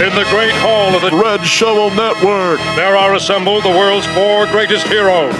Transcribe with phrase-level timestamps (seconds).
[0.00, 2.58] In the great hall of the Red Shovel Network.
[2.76, 5.34] there are assembled the world's four greatest heroes,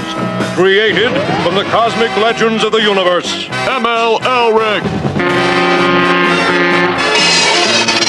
[0.55, 1.11] created
[1.43, 3.47] from the cosmic legends of the universe.
[3.67, 4.83] ML Elrick.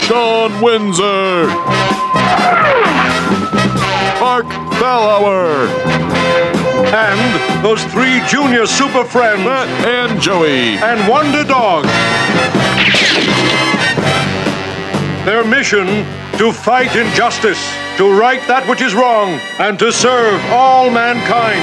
[0.05, 1.47] Sean Windsor.
[4.19, 4.45] Mark
[4.77, 5.67] Bellauer.
[6.93, 10.75] And those three junior super friends Matt and Joey.
[10.75, 11.85] and Wonder Dog.
[15.25, 16.05] Their mission
[16.37, 17.61] to fight injustice,
[17.97, 21.61] to right that which is wrong, and to serve all mankind.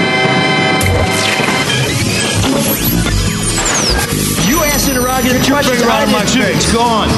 [4.46, 5.74] You asked interrogative questions.
[5.74, 6.42] Bring it I around my did too.
[6.46, 6.56] face.
[6.64, 7.10] It's gone.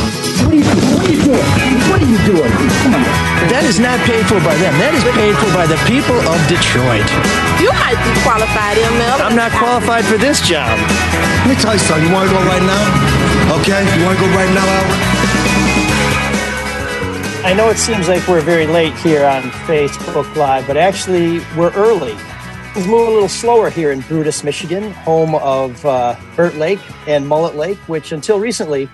[0.43, 0.91] What are you doing?
[0.97, 1.45] What are you doing?
[1.93, 2.53] What are you doing?
[2.83, 3.05] Come on.
[3.53, 4.73] That is not paid for by them.
[4.81, 7.05] That is paid for by the people of Detroit.
[7.61, 9.23] You might be qualified, ML.
[9.23, 10.73] I'm not qualified for this job.
[11.45, 12.09] Let me tell you something.
[12.09, 12.85] You want to go right now?
[13.61, 13.85] Okay?
[13.95, 15.22] You want to go right now, Albert?
[17.45, 21.73] I know it seems like we're very late here on Facebook Live, but actually we're
[21.73, 22.15] early.
[22.73, 27.27] Things move a little slower here in Brutus, Michigan, home of uh, Burt Lake and
[27.27, 28.89] Mullet Lake, which until recently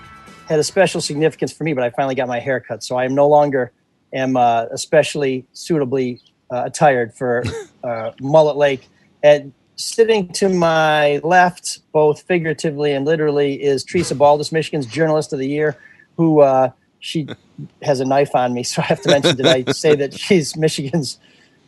[0.47, 1.73] had a special significance for me.
[1.73, 3.71] But I finally got my hair cut, so I am no longer
[4.13, 6.19] am uh, especially suitably
[6.51, 7.43] uh, attired for
[7.83, 8.87] uh, Mullet Lake.
[9.21, 15.39] And sitting to my left, both figuratively and literally, is Teresa Baldus, Michigan's Journalist of
[15.39, 15.77] the Year,
[16.17, 17.27] who uh, she
[17.81, 19.35] has a knife on me, so I have to mention.
[19.35, 21.19] Did I say that she's Michigan's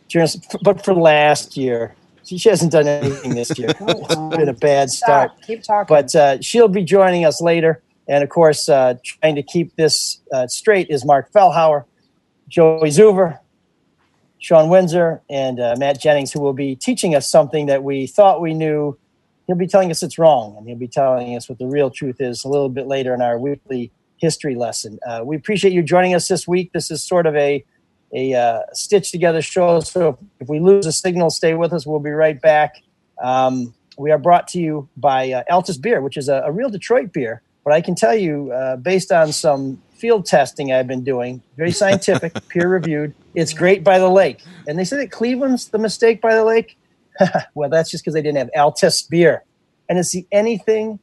[0.08, 0.56] journalist?
[0.62, 3.70] But for last year, she she hasn't done anything this year.
[3.80, 5.32] It's been a bad start.
[5.32, 5.46] Stop.
[5.46, 5.94] Keep talking.
[5.94, 7.82] But uh, she'll be joining us later.
[8.08, 11.84] And of course, uh, trying to keep this uh, straight is Mark Fellhauer,
[12.48, 13.38] Joey Zuver,
[14.38, 18.40] Sean Windsor, and uh, Matt Jennings, who will be teaching us something that we thought
[18.40, 18.98] we knew.
[19.46, 22.20] He'll be telling us it's wrong, and he'll be telling us what the real truth
[22.20, 25.00] is a little bit later in our weekly history lesson.
[25.04, 26.72] Uh, we appreciate you joining us this week.
[26.72, 27.62] This is sort of a
[28.14, 29.80] a uh, stitched together show.
[29.80, 31.86] So if we lose a signal, stay with us.
[31.86, 32.82] We'll be right back.
[33.22, 36.70] Um, we are brought to you by uh, Altes Beer, which is a, a real
[36.70, 37.42] Detroit beer.
[37.64, 41.70] But I can tell you, uh, based on some field testing I've been doing, very
[41.72, 44.42] scientific, peer reviewed, it's great by the lake.
[44.68, 46.76] And they say that Cleveland's the mistake by the lake.
[47.54, 49.44] well, that's just because they didn't have Altes Beer.
[49.88, 50.98] And it's the anything,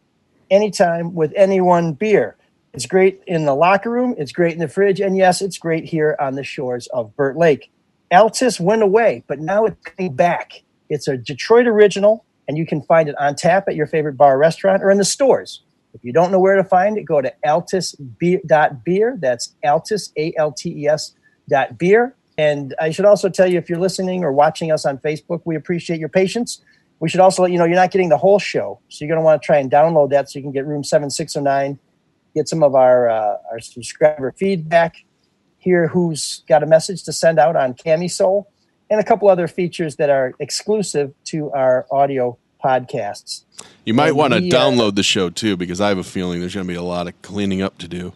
[0.52, 2.36] anytime with anyone beer.
[2.74, 4.16] It's great in the locker room.
[4.18, 5.00] It's great in the fridge.
[5.00, 7.72] And yes, it's great here on the shores of Burt Lake.
[8.12, 10.64] Altes went away, but now it's coming back.
[10.90, 14.38] It's a Detroit original, and you can find it on tap at your favorite bar
[14.38, 15.64] restaurant or in the stores.
[15.94, 19.18] If you don't know where to find it, go to altesbeer.beer.
[19.20, 21.14] That's altes, A L T E S
[21.48, 22.16] dot beer.
[22.38, 25.56] And I should also tell you if you're listening or watching us on Facebook, we
[25.56, 26.62] appreciate your patience.
[27.00, 28.80] We should also let you know you're not getting the whole show.
[28.90, 30.84] So you're going to want to try and download that so you can get room
[30.84, 31.80] 7609
[32.36, 34.98] get some of our uh, our subscriber feedback,
[35.58, 38.48] hear who's got a message to send out on Camisole,
[38.90, 43.44] and a couple other features that are exclusive to our audio podcasts.
[43.86, 46.40] You might want to we, uh, download the show too, because I have a feeling
[46.40, 48.14] there's going to be a lot of cleaning up to do.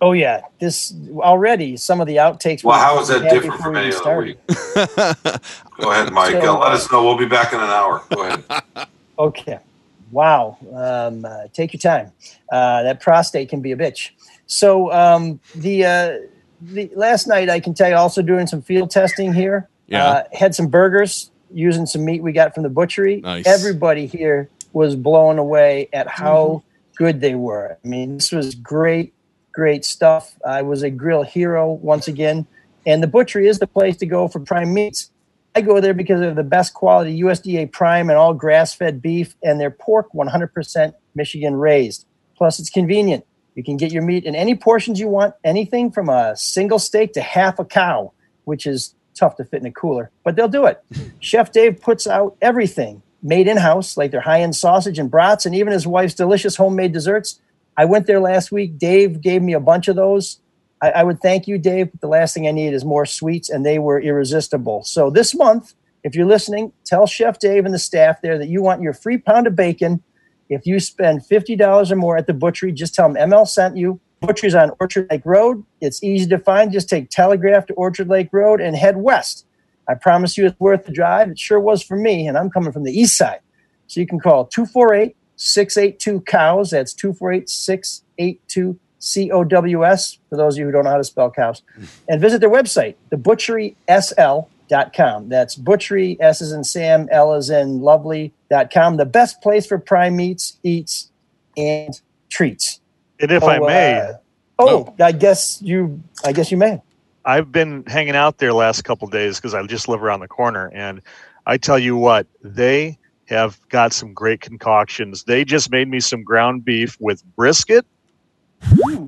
[0.00, 2.62] Oh yeah, this already some of the outtakes.
[2.62, 4.38] Well, how is that different from any other week?
[4.46, 6.34] Go ahead, Mike.
[6.42, 7.02] So, Uh, let us know.
[7.02, 8.02] We'll be back in an hour.
[8.14, 8.88] Go ahead.
[9.18, 9.58] Okay.
[10.16, 10.56] Wow.
[10.72, 12.10] Um, uh, take your time.
[12.50, 14.12] Uh, that prostate can be a bitch.
[14.46, 16.18] So um, the uh,
[16.62, 19.68] the last night I can tell you also doing some field testing here.
[19.88, 20.06] Yeah.
[20.06, 23.20] Uh, had some burgers using some meat we got from the butchery.
[23.20, 23.46] Nice.
[23.46, 26.62] Everybody here was blown away at how
[26.96, 27.76] good they were.
[27.84, 29.12] I mean, this was great,
[29.52, 30.34] great stuff.
[30.46, 32.46] I was a grill hero once again,
[32.86, 35.10] and the butchery is the place to go for prime meats.
[35.56, 39.34] I go there because of the best quality USDA prime and all grass fed beef
[39.42, 42.04] and their pork 100% Michigan raised.
[42.36, 43.24] Plus, it's convenient.
[43.54, 47.14] You can get your meat in any portions you want, anything from a single steak
[47.14, 48.12] to half a cow,
[48.44, 50.84] which is tough to fit in a cooler, but they'll do it.
[51.20, 55.46] Chef Dave puts out everything made in house, like their high end sausage and brats,
[55.46, 57.40] and even his wife's delicious homemade desserts.
[57.78, 58.76] I went there last week.
[58.76, 60.38] Dave gave me a bunch of those.
[60.82, 61.90] I, I would thank you, Dave.
[61.90, 64.84] But the last thing I need is more sweets, and they were irresistible.
[64.84, 65.74] So this month,
[66.04, 69.18] if you're listening, tell Chef Dave and the staff there that you want your free
[69.18, 70.02] pound of bacon.
[70.48, 74.00] If you spend $50 or more at the butchery, just tell them ML sent you.
[74.20, 75.64] Butchery's on Orchard Lake Road.
[75.80, 76.72] It's easy to find.
[76.72, 79.46] Just take Telegraph to Orchard Lake Road and head west.
[79.88, 81.30] I promise you it's worth the drive.
[81.30, 83.40] It sure was for me, and I'm coming from the east side.
[83.86, 86.70] So you can call 248 682 cows.
[86.70, 91.62] That's 248 682 COWS for those of you who don't know how to spell cows.
[92.08, 95.28] And visit their website, thebutcherysl.com.
[95.28, 98.96] That's butchery, S is in Sam, L is in lovely.com.
[98.96, 101.10] The best place for prime meats, eats,
[101.56, 102.00] and
[102.30, 102.80] treats.
[103.20, 104.12] And if I Oh, may, uh,
[104.58, 106.80] oh, I guess you I guess you may.
[107.24, 110.70] I've been hanging out there last couple days because I just live around the corner,
[110.74, 111.00] and
[111.46, 115.24] I tell you what, they have got some great concoctions.
[115.24, 117.84] They just made me some ground beef with brisket,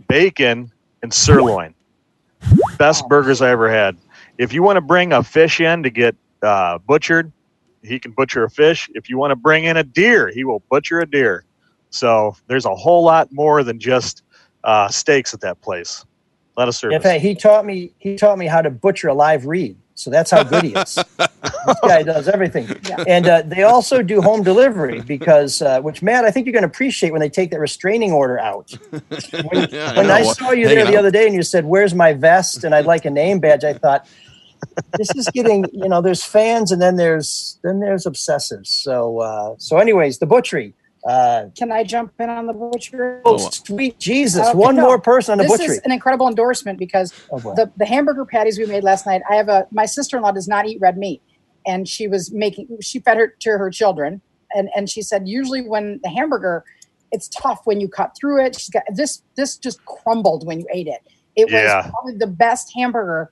[0.09, 0.73] bacon,
[1.03, 1.75] and sirloin.
[2.79, 3.97] Best burgers I ever had.
[4.39, 7.33] If you want to bring a fish in to get uh, butchered,
[7.83, 8.89] he can butcher a fish.
[8.95, 11.45] If you want to bring in a deer, he will butcher a deer.
[11.91, 14.23] So there's a whole lot more than just
[14.65, 16.05] uh, steaks at that place.
[16.57, 16.97] A lot of service.
[16.97, 19.77] In fact, he taught me he taught me how to butcher a live reed.
[19.99, 20.95] So that's how good he is.
[21.19, 22.69] this guy does everything.
[23.09, 26.63] And uh, they also do home delivery because, uh, which Matt, I think you're going
[26.63, 28.73] to appreciate when they take that restraining order out.
[29.51, 30.33] When, Yeah, when I, know.
[30.33, 30.99] saw you Hang there the on.
[30.99, 33.73] other day and you said, "Where's my vest?" and I'd like a name badge, I
[33.73, 34.07] thought
[34.97, 38.69] this is getting you know there's fans and then there's then there's obsessives.
[38.69, 40.75] So uh, so anyways, the butchery.
[41.07, 43.21] Uh, Can I jump in on the butchery?
[43.25, 44.47] oh, sweet Jesus!
[44.49, 44.83] Okay, One no.
[44.83, 45.77] more person on the this butchery.
[45.77, 49.23] is an incredible endorsement because Oh, the, the hamburger patties we made last night.
[49.31, 51.23] I have a my sister in law does not eat red meat,
[51.67, 54.21] and she was making she fed her to her children,
[54.55, 56.65] and and she said usually when the hamburger,
[57.13, 58.59] it's tough when you cut through it.
[58.59, 61.01] She's got this this just crumbled when you ate it.
[61.37, 61.77] It Yeah.
[61.83, 63.31] was probably the best hamburger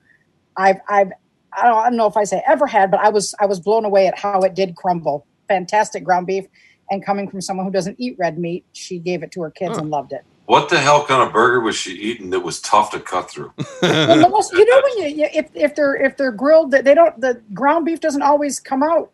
[0.55, 1.11] I've I've
[1.57, 3.59] I don't, I don't know if I say ever had, but I was I was
[3.59, 5.27] blown away at how it did crumble.
[5.49, 6.45] Fantastic ground beef.
[6.89, 9.77] And coming from someone who doesn't eat red meat, she gave it to her kids
[9.77, 10.23] and loved it.
[10.45, 13.51] What the hell kind of burger was she eating that was tough to cut through?
[13.81, 17.19] well, most, you know when you, you if, if they're if they're grilled they don't
[17.19, 19.11] the ground beef doesn't always come out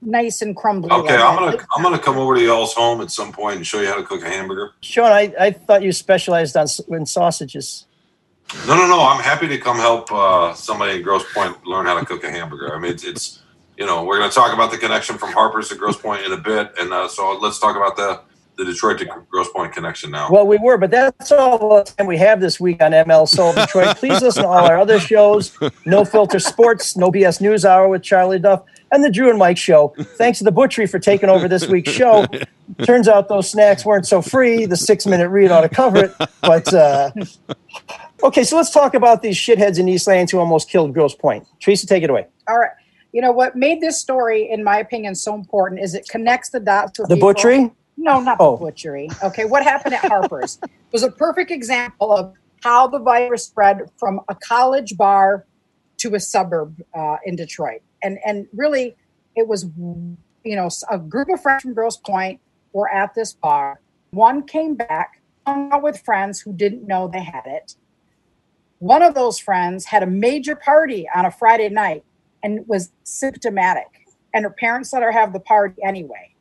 [0.00, 3.10] nice and crumbly Okay, like I'm gonna I'm gonna come over to y'all's home at
[3.10, 4.72] some point and show you how to cook a hamburger.
[4.80, 7.86] Sean, I, I thought you specialized on s- in sausages.
[8.66, 9.00] No, no, no.
[9.00, 12.30] I'm happy to come help uh, somebody in Grosse Pointe learn how to cook a
[12.30, 12.74] hamburger.
[12.74, 13.40] I mean, it's, it's
[13.80, 16.36] you know we're gonna talk about the connection from Harper's to Grosse Pointe in a
[16.36, 18.20] bit, and uh, so let's talk about the
[18.58, 20.28] the Detroit to Grosse Pointe connection now.
[20.30, 23.54] Well, we were, but that's all the time we have this week on ML Soul
[23.54, 23.96] Detroit.
[23.96, 25.56] Please listen to all our other shows
[25.86, 29.56] No Filter Sports, No BS News Hour with Charlie Duff, and the Drew and Mike
[29.56, 29.94] Show.
[30.18, 32.26] Thanks to the Butchery for taking over this week's show.
[32.84, 34.66] Turns out those snacks weren't so free.
[34.66, 36.14] The six minute read ought to cover it.
[36.42, 37.12] But uh,
[38.22, 41.46] okay, so let's talk about these shitheads in East Lansing who almost killed Grosse Pointe.
[41.60, 42.26] Teresa, take it away.
[42.46, 42.72] all right
[43.12, 46.60] you know what made this story in my opinion so important is it connects the
[46.60, 47.28] dots for The people.
[47.32, 47.70] Butchery?
[47.96, 48.56] no not Oh.
[48.56, 50.58] the butchery okay what happened at harper's
[50.92, 55.44] was a perfect example of how the virus spread from a college bar
[55.98, 58.96] to a suburb uh, in detroit and and really
[59.36, 59.64] it was
[60.44, 62.40] you know a group of friends from grosse pointe
[62.72, 63.80] were at this bar
[64.10, 67.74] one came back hung out with friends who didn't know they had it
[68.78, 72.02] one of those friends had a major party on a Friday night
[72.42, 73.86] and was symptomatic,
[74.34, 76.34] and her parents let her have the party anyway.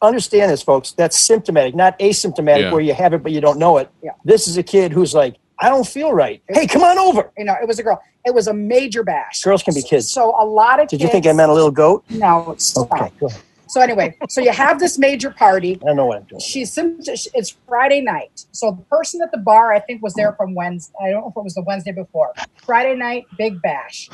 [0.00, 0.92] Understand this, folks.
[0.92, 2.72] That's symptomatic, not asymptomatic, Yeah.
[2.72, 3.90] where you have it but you don't know it.
[4.02, 4.12] Yeah.
[4.24, 6.40] This is a kid who's like, I don't feel right.
[6.48, 7.32] Hey, come on over.
[7.36, 8.00] You know, it was a girl.
[8.24, 9.42] It was a major bash.
[9.42, 10.08] Girls can be kids.
[10.08, 11.02] So a lot of Did kids.
[11.02, 12.04] you think I meant a little goat?
[12.10, 12.92] No, stop.
[12.92, 13.40] Okay, go ahead.
[13.66, 15.78] So anyway, so you have this major party.
[15.82, 16.40] I don't know what I'm doing.
[16.40, 18.46] She's it's Friday night.
[18.52, 20.94] So the person at the bar, I think, was there from Wednesday.
[21.02, 22.32] I don't know if it was the Wednesday before.
[22.64, 24.08] Friday night, big bash.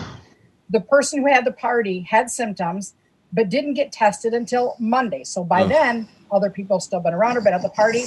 [0.70, 2.94] The person who had the party had symptoms,
[3.32, 5.24] but didn't get tested until Monday.
[5.24, 8.04] So by then, other people still been around her, but at the party.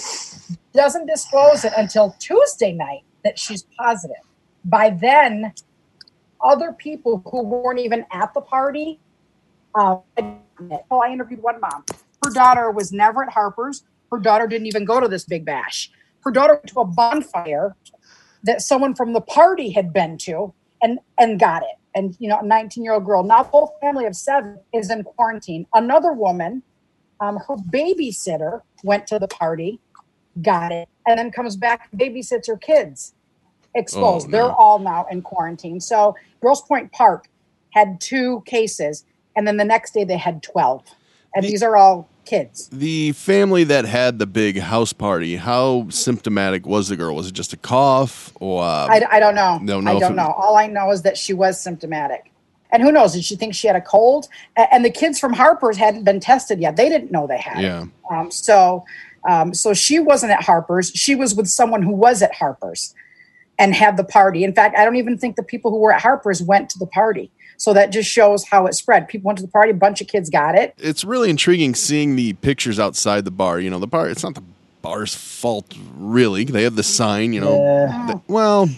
[0.74, 4.18] Doesn't disclose it until Tuesday night that she's positive.
[4.66, 5.54] By then,
[6.42, 9.00] other people who weren't even at the party
[9.78, 10.02] um,
[10.90, 11.86] oh, I interviewed one mom.
[12.24, 13.84] Her daughter was never at Harper's.
[14.12, 15.92] Her daughter didn't even go to this big bash.
[16.24, 17.76] Her daughter went to a bonfire
[18.44, 21.78] that someone from the party had been to and and got it.
[21.98, 23.24] And you know, a 19 year old girl.
[23.24, 25.66] Now, the whole family of seven is in quarantine.
[25.74, 26.62] Another woman,
[27.20, 29.80] um, her babysitter went to the party,
[30.44, 33.16] got it, and then comes back, babysits her kids,
[33.74, 34.28] exposed.
[34.28, 35.80] Oh, They're all now in quarantine.
[35.82, 37.30] So, Grosse Pointe Park
[37.72, 39.04] had two cases,
[39.36, 40.84] and then the next day they had 12.
[41.34, 42.70] And The- these are all kids.
[42.70, 47.16] The family that had the big house party, how symptomatic was the girl?
[47.16, 48.64] Was it just a cough or?
[48.64, 49.60] Uh, I, I don't know.
[49.66, 50.34] Don't know I don't know.
[50.38, 52.32] All I know is that she was symptomatic.
[52.72, 53.14] And who knows?
[53.14, 54.28] Did she think she had a cold?
[54.58, 56.76] And the kids from Harper's hadn't been tested yet.
[56.76, 57.62] They didn't know they had.
[57.62, 57.86] yeah.
[58.12, 58.84] Um, so,
[59.28, 60.92] um, so she wasn't at Harper's.
[60.94, 62.94] She was with someone who was at Harper's
[63.58, 64.44] and had the party.
[64.44, 66.88] In fact, I don't even think the people who were at Harper's went to the
[66.88, 67.32] party.
[67.58, 69.08] So that just shows how it spread.
[69.08, 69.72] People went to the party.
[69.72, 70.74] A bunch of kids got it.
[70.78, 73.60] It's really intriguing seeing the pictures outside the bar.
[73.60, 74.44] You know, the bar, it's not the
[74.82, 76.44] bar's fault, really.
[76.44, 77.58] They have the sign, you know.
[77.60, 78.08] Yeah.
[78.08, 78.70] The- well,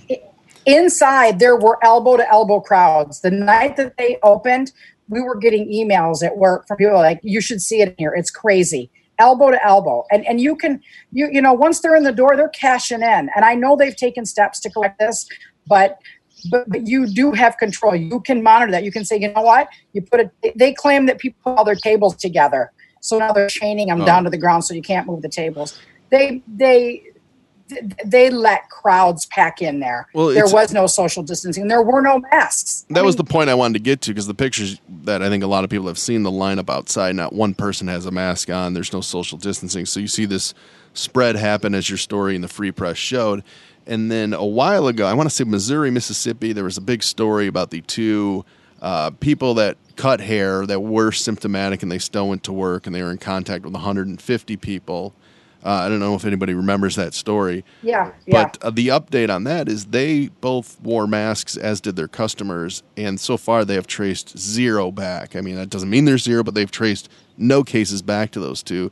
[0.66, 4.72] inside there were elbow to elbow crowds the night that they opened
[5.08, 8.14] we were getting emails at work from people like you should see it in here
[8.16, 10.82] it's crazy elbow to elbow and and you can
[11.12, 13.96] you you know once they're in the door they're cashing in and i know they've
[13.96, 15.28] taken steps to correct this
[15.66, 16.00] but
[16.50, 17.96] but, but you do have control.
[17.96, 18.84] You can monitor that.
[18.84, 19.70] You can say, you know what?
[19.94, 20.58] You put it.
[20.58, 24.06] They claim that people put all their tables together, so now they're chaining them Oh.
[24.06, 25.80] down to the ground so you can't move the tables.
[26.10, 27.04] They they
[28.04, 30.08] they let crowds pack in there.
[30.14, 31.68] Well, there was no social distancing.
[31.68, 32.86] There were no masks.
[32.90, 35.44] That was the point I wanted to get to because the pictures that I think
[35.44, 38.50] a lot of people have seen the lineup outside, not one person has a mask
[38.50, 38.74] on.
[38.74, 39.86] There's no social distancing.
[39.86, 40.56] So you see this
[40.96, 43.44] spread happen as your story in the Free Press showed.
[43.90, 47.02] And then a while ago, I want to say Missouri, Mississippi, there was a big
[47.02, 48.46] story about the two
[48.84, 52.96] uh, people that cut hair that were symptomatic and they still went to work and
[52.96, 55.16] they were in contact with 150 people.
[55.66, 57.66] Uh, I don't know if anybody remembers that story.
[57.82, 58.44] Yeah, yeah.
[58.44, 62.84] But uh, the update on that is they both wore masks, as did their customers,
[62.96, 65.36] and so far they have traced zero back.
[65.36, 68.64] I mean, that doesn't mean there's zero, but they've traced no cases back to those
[68.64, 68.90] two.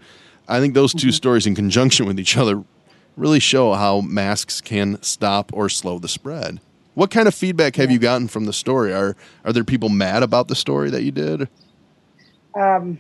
[0.49, 2.63] I think those 2 stories, in conjunction with each other,
[3.17, 6.61] really show how masks can stop or slow the spread.
[6.93, 8.93] What kind of feedback have you gotten from the story?
[8.93, 11.49] Are are there people mad about the story that you did?
[12.57, 12.99] um,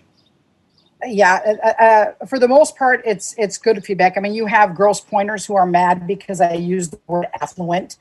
[1.05, 4.17] yeah, uh, uh, for the most part, it's it's good feedback.
[4.17, 7.97] I mean, you have grosse pointers who are mad because I used the word affluent,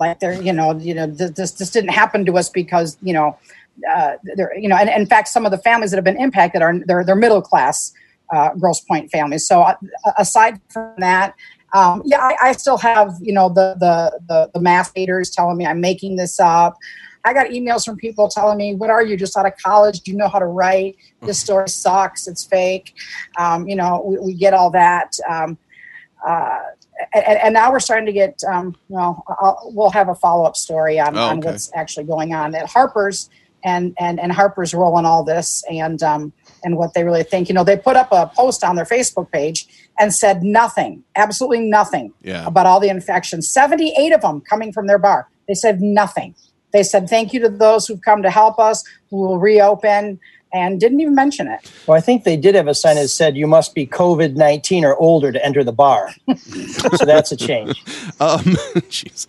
[0.00, 3.12] like they're you know you know th- this this didn't happen to us because you
[3.12, 3.36] know
[3.90, 6.62] uh, they're you know and, in fact some of the families that have been impacted
[6.62, 7.92] are they're they're middle class
[8.32, 9.46] uh, grosse pointe families.
[9.46, 9.76] So uh,
[10.16, 11.34] aside from that.
[11.74, 15.56] Um, yeah, I, I still have you know the the the, the math haters telling
[15.56, 16.76] me I'm making this up.
[17.24, 19.16] I got emails from people telling me, "What are you?
[19.16, 20.00] Just out of college?
[20.00, 20.96] Do you know how to write?
[21.20, 22.26] This story sucks.
[22.26, 22.94] It's fake."
[23.38, 25.58] Um, you know, we, we get all that, um,
[26.26, 26.58] uh,
[27.12, 28.42] and, and now we're starting to get.
[28.50, 32.32] Um, well, I'll, we'll have a follow up story on, Oh, on what's actually going
[32.32, 33.28] on at Harper's,
[33.64, 36.32] and and and Harper's role in all this, and um,
[36.64, 37.48] and what they really think.
[37.48, 41.60] You know, they put up a post on their Facebook page and said nothing, absolutely
[41.60, 42.46] nothing Yeah.
[42.46, 43.48] about all the infections.
[43.48, 45.28] 78 of them coming from their bar.
[45.46, 46.34] They said nothing.
[46.72, 48.84] They said thank you to those who've come to help us.
[49.10, 50.20] We will reopen
[50.52, 51.70] and didn't even mention it.
[51.86, 54.84] Well, I think they did have a sign that said you must be COVID 19
[54.84, 56.10] or older to enter the bar.
[56.36, 57.82] so that's a change.
[58.20, 58.40] Um,
[58.88, 59.26] jeez.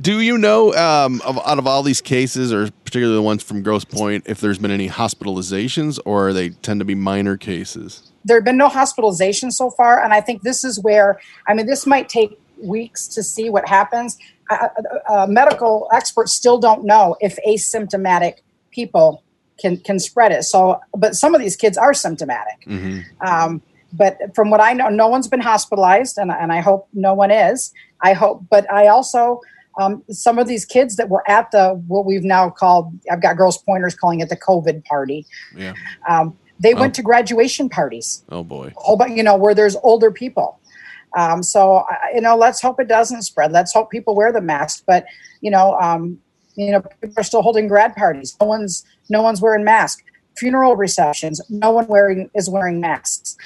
[0.00, 3.62] Do you know um, of, out of all these cases, or particularly the ones from
[3.62, 8.10] Grosse Pointe, if there's been any hospitalizations, or they tend to be minor cases?
[8.24, 10.02] There have been no hospitalizations so far.
[10.02, 13.68] And I think this is where, I mean, this might take weeks to see what
[13.68, 14.18] happens.
[14.50, 14.68] Uh,
[15.08, 18.36] uh, medical experts still don't know if asymptomatic
[18.70, 19.22] people
[19.60, 20.44] can, can spread it.
[20.44, 22.66] So, but some of these kids are symptomatic.
[23.20, 27.12] Um, but from what I know, no one's been hospitalized, and, and I hope no
[27.12, 27.72] one is.
[28.02, 29.40] I hope, but I also,
[29.80, 33.36] um, some of these kids that were at the, what we've now called, I've got
[33.36, 35.26] girls pointers calling it the COVID party.
[35.56, 35.72] Yeah.
[36.08, 36.80] Um, they Oh.
[36.80, 38.72] went to graduation parties, Oh boy.
[38.76, 40.58] whole bu- you know, where there's older people.
[41.16, 41.84] Um, so,
[42.14, 43.50] you know, let's hope it doesn't spread.
[43.52, 44.84] Let's hope people wear the mask.
[44.86, 45.06] But,
[45.40, 46.20] you know, um,
[46.56, 48.36] you know, people are still holding grad parties.
[48.40, 50.02] No one's, no one's wearing masks.
[50.36, 53.36] Funeral receptions, no one wearing is wearing masks.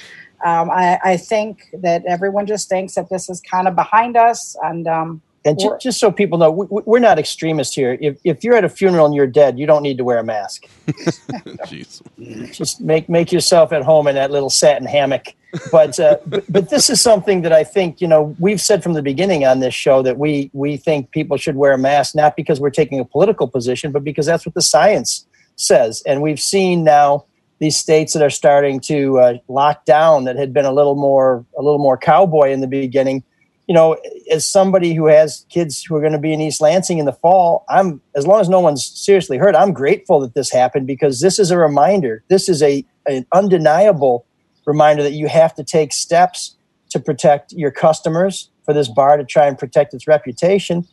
[0.45, 4.55] Um, I, I think that everyone just thinks that this is kind of behind us,
[4.63, 7.99] and um, And just so people know, we, we're not extremists here.
[8.01, 10.23] If, if you're at a funeral and you're dead, you don't need to wear a
[10.23, 10.65] mask.
[12.51, 15.35] Just make make yourself at home in that little satin hammock.
[15.71, 18.93] But, uh, but but this is something that I think you know we've said from
[18.93, 22.35] the beginning on this show that we we think people should wear a mask not
[22.35, 26.01] because we're taking a political position, but because that's what the science says.
[26.07, 27.25] And we've seen now
[27.59, 31.45] these states that are starting to uh, lock down that had been a little more
[31.57, 33.23] a little more cowboy in the beginning.
[33.67, 33.97] You know,
[34.31, 37.13] as somebody who has kids who are going to be in East Lansing in the
[37.13, 41.19] fall, I'm as long as no one's seriously hurt, I'm grateful that this happened because
[41.19, 42.23] this is a reminder.
[42.27, 44.25] This is a an undeniable
[44.65, 46.57] reminder that you have to take steps
[46.89, 50.87] to protect your customers for this bar to try and protect its reputation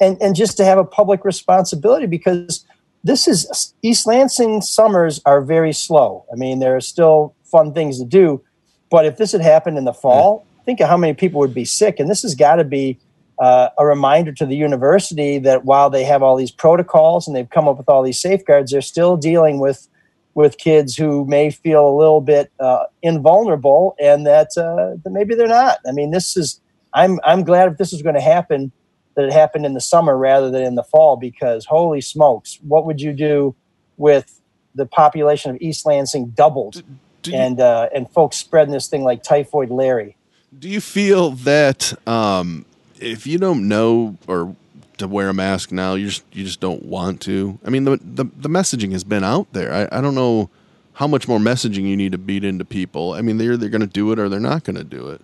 [0.00, 2.66] and and just to have a public responsibility because
[3.04, 6.24] this is East Lansing summers are very slow.
[6.32, 8.42] I mean, there are still fun things to do,
[8.90, 11.64] but if this had happened in the fall, think of how many people would be
[11.64, 12.00] sick.
[12.00, 12.98] And this has got to be
[13.38, 17.50] uh, a reminder to the university that while they have all these protocols and they've
[17.50, 19.88] come up with all these safeguards, they're still dealing with
[20.34, 25.34] with kids who may feel a little bit uh, invulnerable, and that, uh, that maybe
[25.34, 25.78] they're not.
[25.86, 26.60] I mean, this is.
[26.94, 28.70] I'm I'm glad if this is going to happen
[29.14, 32.86] that it happened in the summer rather than in the fall because holy smokes, what
[32.86, 33.54] would you do
[33.96, 34.40] with
[34.74, 36.82] the population of East Lansing doubled
[37.24, 40.16] you, and uh, and folks spreading this thing like typhoid Larry?
[40.58, 42.64] Do you feel that um,
[43.00, 44.54] if you don't know or
[44.98, 47.58] to wear a mask now, you just you just don't want to?
[47.64, 49.72] I mean, the the, the messaging has been out there.
[49.72, 50.50] I, I don't know
[50.94, 53.14] how much more messaging you need to beat into people.
[53.14, 55.20] I mean, they're they're going to do it or they're not going to do it.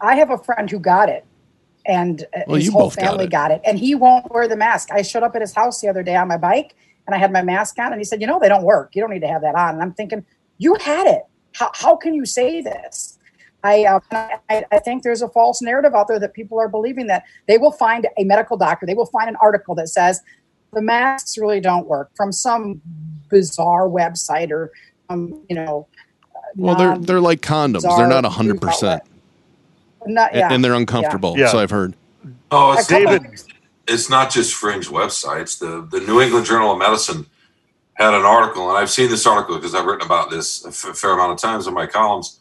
[0.00, 1.24] I have a friend who got it,
[1.86, 3.30] and uh, Well, his whole both got family it.
[3.30, 3.60] got it.
[3.64, 4.90] And he won't wear the mask.
[4.90, 6.74] I showed up at his house the other day on my bike,
[7.06, 8.96] and I had my mask on, and he said, "You know, they don't work.
[8.96, 10.24] You don't need to have that on." And I'm thinking,
[10.58, 11.22] "You had it.
[11.52, 13.13] How, how can you say this?"
[13.64, 17.06] I, uh, I I think there's a false narrative out there that people are believing
[17.08, 20.20] that they will find a medical doctor, they will find an article that says
[20.74, 22.80] the masks really don't work from some
[23.30, 24.70] bizarre website or
[25.08, 25.88] um, you know.
[26.56, 27.82] Well, they're they're like condoms.
[27.82, 29.02] They're bizarre not hundred percent.
[30.06, 31.34] Not, yeah, and they're uncomfortable.
[31.36, 31.48] Yeah.
[31.48, 31.94] So I've heard.
[32.50, 33.22] Oh, it's David,
[33.88, 35.58] it's not just fringe websites.
[35.58, 37.26] The the New England Journal of Medicine
[37.94, 40.96] had an article, and I've seen this article because I've written about this a f-
[40.96, 42.40] fair amount of times in my columns,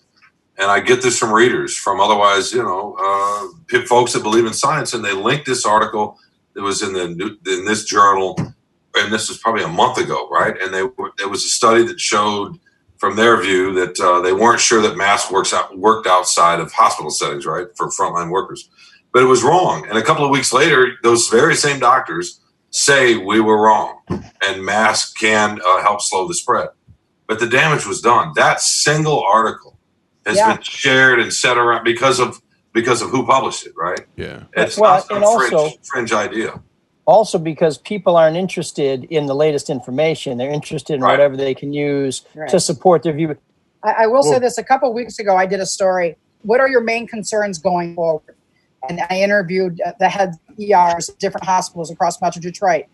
[0.57, 4.53] and I get this from readers, from otherwise, you know, uh, folks that believe in
[4.53, 6.17] science, and they linked this article
[6.53, 8.35] that was in the in this journal,
[8.95, 10.55] and this was probably a month ago, right?
[10.61, 10.83] And they
[11.17, 12.59] there was a study that showed,
[12.97, 16.71] from their view, that uh, they weren't sure that masks works out worked outside of
[16.71, 18.69] hospital settings, right, for frontline workers
[19.13, 19.87] but it was wrong.
[19.87, 22.41] And a couple of weeks later, those very same doctors
[22.71, 24.01] say we were wrong,
[24.43, 26.69] and masks can uh, help slow the spread.
[27.27, 28.33] But the damage was done.
[28.35, 29.77] That single article
[30.25, 30.53] has Yeah.
[30.55, 32.41] been shared and set around because of
[32.73, 34.01] because of who published it, right?
[34.15, 34.43] Yeah.
[34.57, 36.59] It's Well, not some and also- fringe, fringe idea.
[37.05, 40.39] also because people aren't interested in the latest information.
[40.39, 41.11] They're interested in Right.
[41.11, 42.49] whatever they can use Right.
[42.49, 43.37] to support their view.
[43.83, 46.17] I, I will say this: a couple of weeks ago, I did a story.
[46.41, 48.35] What are your main concerns going forward?
[48.89, 52.85] And I interviewed uh, the heads of ERs, at different hospitals across Metro Detroit.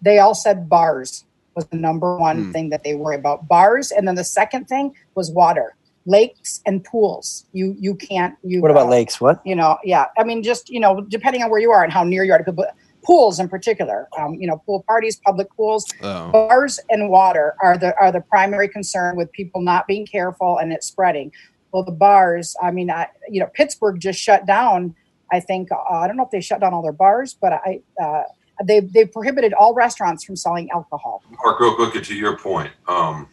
[0.00, 1.24] They all said bars
[1.54, 2.52] was the number one Hmm.
[2.52, 3.46] thing that they worry about.
[3.48, 5.74] Bars, and then the second thing was water,
[6.06, 7.46] lakes and pools.
[7.52, 8.34] You you can't.
[8.42, 9.20] You What about uh, lakes?
[9.20, 9.40] What?
[9.44, 12.02] you know yeah i mean just you know depending on where you are and how
[12.04, 12.64] near you are to people
[13.02, 16.30] pools in particular um, you know pool parties public pools Oh.
[16.30, 20.72] bars and water are the are the primary concern with people not being careful and
[20.72, 21.32] it spreading
[21.72, 24.94] well the bars i mean I, you know pittsburgh just shut down
[25.32, 27.80] i think uh, i don't know if they shut down all their bars but i
[28.02, 28.24] uh,
[28.64, 32.70] they they prohibited all restaurants from selling alcohol Mark, real quick, and to your point
[32.88, 33.28] um,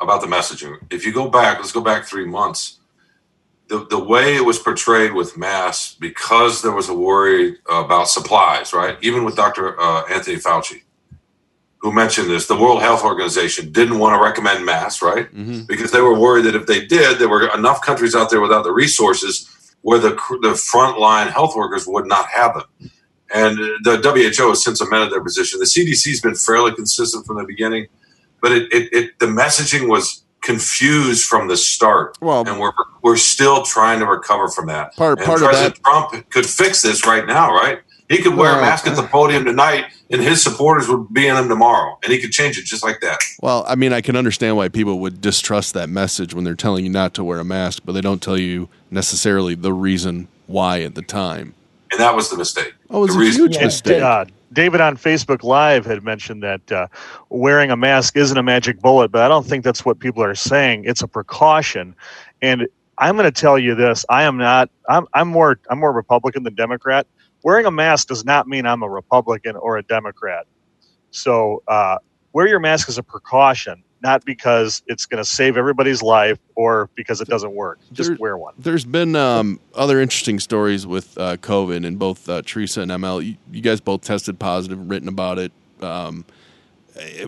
[0.00, 0.78] about the messaging.
[0.90, 2.78] If you go back, let's go back three months.
[3.68, 8.72] The, the way it was portrayed with masks, because there was a worry about supplies,
[8.72, 8.96] right?
[9.02, 9.78] Even with Dr.
[9.78, 10.82] Uh, Anthony Fauci,
[11.78, 15.28] who mentioned this, the World Health Organization didn't want to recommend masks, right?
[15.28, 18.40] hmm Because they were worried that if they did, there were enough countries out there
[18.40, 19.48] without the resources
[19.82, 20.10] where the,
[20.42, 22.90] the frontline health workers would not have them.
[23.32, 25.60] And the WHO has since amended their position.
[25.60, 27.88] The CDC has been fairly consistent from the beginning,
[28.40, 32.72] but it, it, it the messaging was confused from the start, Well, and we're
[33.02, 34.96] we're still trying to recover from that.
[34.96, 35.84] part And part of President that.
[35.84, 37.80] Trump could fix this right now, right?
[38.08, 41.26] He could wear Well, a mask at the podium tonight, and his supporters would be
[41.26, 43.18] in them tomorrow, and he could change it just like that.
[43.42, 46.84] Well, I mean, I can understand why people would distrust that message when they're telling
[46.84, 50.80] you not to wear a mask, but they don't tell you necessarily the reason why
[50.82, 51.52] at the time.
[51.90, 52.72] And that was the mistake.
[52.88, 53.64] Oh, was The a reason- huge Yeah.
[53.64, 54.02] mistake.
[54.02, 56.86] uh, David on Facebook Live had mentioned that uh,
[57.28, 60.34] wearing a mask isn't a magic bullet, but I don't think that's what people are
[60.34, 60.84] saying.
[60.84, 61.94] It's a precaution,
[62.40, 62.66] and
[62.98, 64.70] I'm going to tell you this: I am not.
[64.88, 65.60] I'm, I'm more.
[65.70, 67.06] I'm more Republican than Democrat.
[67.44, 70.46] Wearing a mask does not mean I'm a Republican or a Democrat.
[71.10, 71.98] So uh,
[72.32, 76.88] wear your mask as a precaution, not because it's going to save everybody's life or
[76.94, 77.78] because it doesn't work.
[77.92, 78.54] Just There- wear one.
[78.58, 83.24] There's been um, other interesting stories with uh, COVID, and both uh, Teresa and ML,
[83.24, 85.52] you, you guys both tested positive, written about it.
[85.80, 86.24] Um,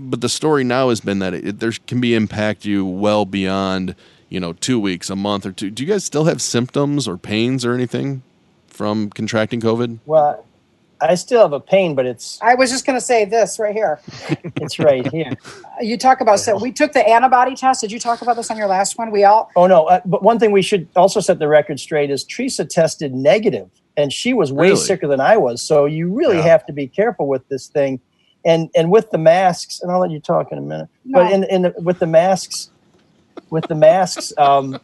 [0.01, 3.95] but the story now has been that it, there can be impact you well beyond,
[4.29, 5.71] you know, two weeks, a month or two.
[5.71, 8.23] Do you guys still have symptoms or pains or anything
[8.67, 9.99] from contracting COVID?
[10.07, 10.45] Well,
[11.03, 13.75] I still have a pain, but it's i was just going to say this right
[13.75, 14.01] here
[14.57, 15.33] it's right here.
[15.81, 18.57] you talk about so we took the antibody test did you talk about this on
[18.57, 19.85] your last one we all Oh no!
[19.87, 23.69] Uh, but one thing we should also set the record straight is Teresa tested negative,
[23.97, 24.77] and she was way Really?
[24.81, 25.63] sicker than I was.
[25.63, 26.43] So you really Yeah.
[26.55, 28.01] have to be careful with this thing,
[28.45, 29.81] and and with the masks.
[29.83, 30.89] And I'll let you talk in a minute.
[31.05, 31.19] No.
[31.23, 32.71] But in in the, with the masks,
[33.51, 34.79] with the masks, um,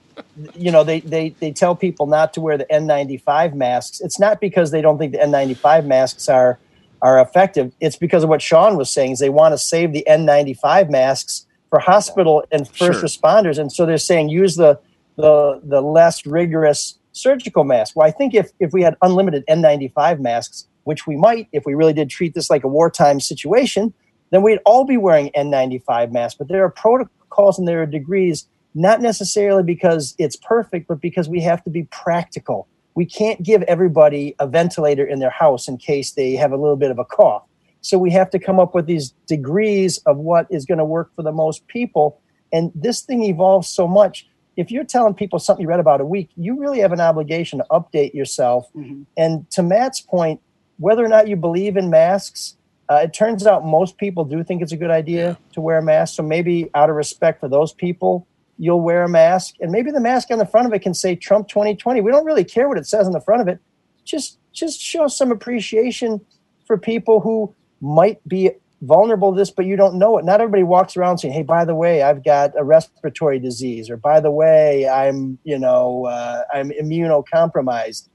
[0.55, 4.01] you know they they they tell people not to wear the N95 masks.
[4.01, 6.59] It's not because they don't think the N95 masks are
[7.03, 7.73] are effective.
[7.81, 9.13] It's because of what Sean was saying.
[9.13, 13.03] Is they want to save the N95 masks for hospital and first Sure.
[13.09, 14.79] responders, and so they're saying use the
[15.17, 17.97] the the less rigorous surgical mask.
[17.97, 21.75] Well, I think if if we had unlimited N95 masks, which we might if we
[21.75, 23.93] really did treat this like a wartime situation,
[24.31, 26.37] then we'd all be wearing N95 masks.
[26.39, 31.29] But there are protocols and there are degrees, not necessarily because it's perfect, but because
[31.29, 32.69] we have to be practical.
[32.95, 36.77] We can't give everybody a ventilator in their house in case they have a little
[36.77, 37.45] bit of a cough.
[37.83, 41.15] So we have to come up with these degrees of what is going to work
[41.15, 42.21] for the most people.
[42.53, 44.27] And this thing evolves so much.
[44.57, 47.59] if you're telling people something you read about a week, you really have an obligation
[47.59, 48.67] to update yourself.
[48.75, 49.03] Mm-hmm.
[49.17, 50.41] And to Matt's point,
[50.79, 52.56] whether or not you believe in masks,
[52.89, 55.83] uh, it turns out most people do think it's a good idea to wear a
[55.83, 56.15] mask.
[56.17, 58.27] So maybe out of respect for those people,
[58.59, 59.57] you'll wear a mask.
[59.61, 62.01] And maybe the mask on the front of it can say Trump 2020.
[62.01, 63.61] We don't really care what it says on the front of it.
[64.05, 66.21] Just just show some appreciation
[66.67, 68.51] for people who might be
[68.83, 70.25] vulnerable to this, but you don't know it.
[70.25, 73.97] Not everybody walks around saying, "Hey, by the way, I've got a respiratory disease," or
[73.97, 78.09] "By the way, I'm you know uh, I'm immunocompromised."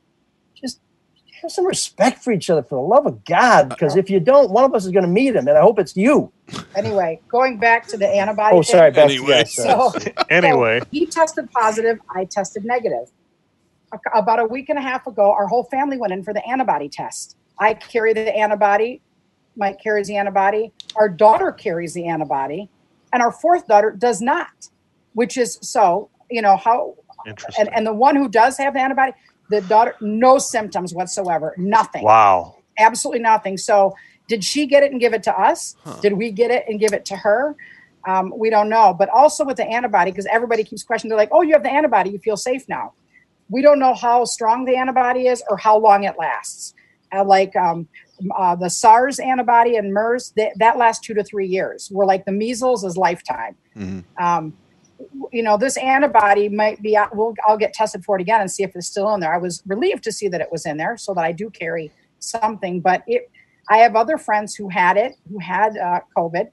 [1.41, 4.19] Just have some respect for each other, for the love of God, because if you
[4.19, 6.31] don't, one of us is going to meet him, and I hope it's you.
[6.75, 8.57] Anyway, going back to the antibody.
[8.57, 9.07] Oh, sorry, thing.
[9.07, 9.27] Beth.
[9.27, 9.91] Yes, So,
[10.29, 10.79] Anyway.
[10.81, 11.97] so he tested positive.
[12.15, 13.07] I tested negative.
[13.91, 16.47] A- About a week and a half ago, our whole family went in for the
[16.47, 17.35] antibody test.
[17.59, 19.01] I carry the antibody.
[19.55, 20.71] Mike carries the antibody.
[20.95, 22.69] Our daughter carries the antibody,
[23.13, 24.47] and our fourth daughter does not.
[25.13, 27.65] Which is so you know how Interesting.
[27.67, 29.13] and, and the one who does have the antibody,
[29.51, 32.55] the daughter, no symptoms whatsoever, nothing Wow.
[32.79, 33.57] absolutely nothing.
[33.57, 33.93] So,
[34.27, 35.75] did she get it and give it to us?
[36.01, 37.55] Did we get it and give it to her?
[38.07, 38.95] Um, we don't know.
[38.97, 41.71] But also with the antibody, because everybody keeps questioning, they're like, "Oh, you have the
[41.71, 42.93] antibody, you feel safe now."
[43.49, 46.73] We don't know how strong the antibody is or how long it lasts.
[47.13, 47.89] Uh, like um,
[48.37, 51.89] uh, the SARS antibody and MERS, that, that lasts two to three years.
[51.91, 53.55] Where like the measles is lifetime
[54.17, 54.53] um,
[55.31, 58.63] you know, this antibody might be, we'll, I'll get tested for it again and see
[58.63, 59.33] if it's still in there.
[59.33, 61.91] I was relieved to see that it was in there so that I do carry
[62.19, 63.29] something, but it,
[63.69, 66.49] I have other friends who had it, who had uh, COVID,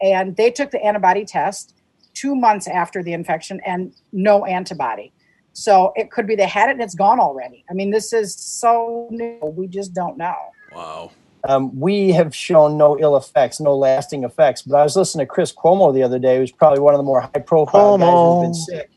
[0.00, 1.74] and they took the antibody test
[2.14, 5.12] two months after the infection and no antibody.
[5.52, 7.64] So it could be they had it and it's gone already.
[7.70, 9.38] I mean, this is so new.
[9.42, 10.36] We just don't know.
[10.72, 11.10] Wow.
[11.44, 14.62] Um, we have shown no ill effects, no lasting effects.
[14.62, 17.04] But I was listening to Chris Cuomo the other day, who's probably one of the
[17.04, 18.90] more high profile guys who's been sick.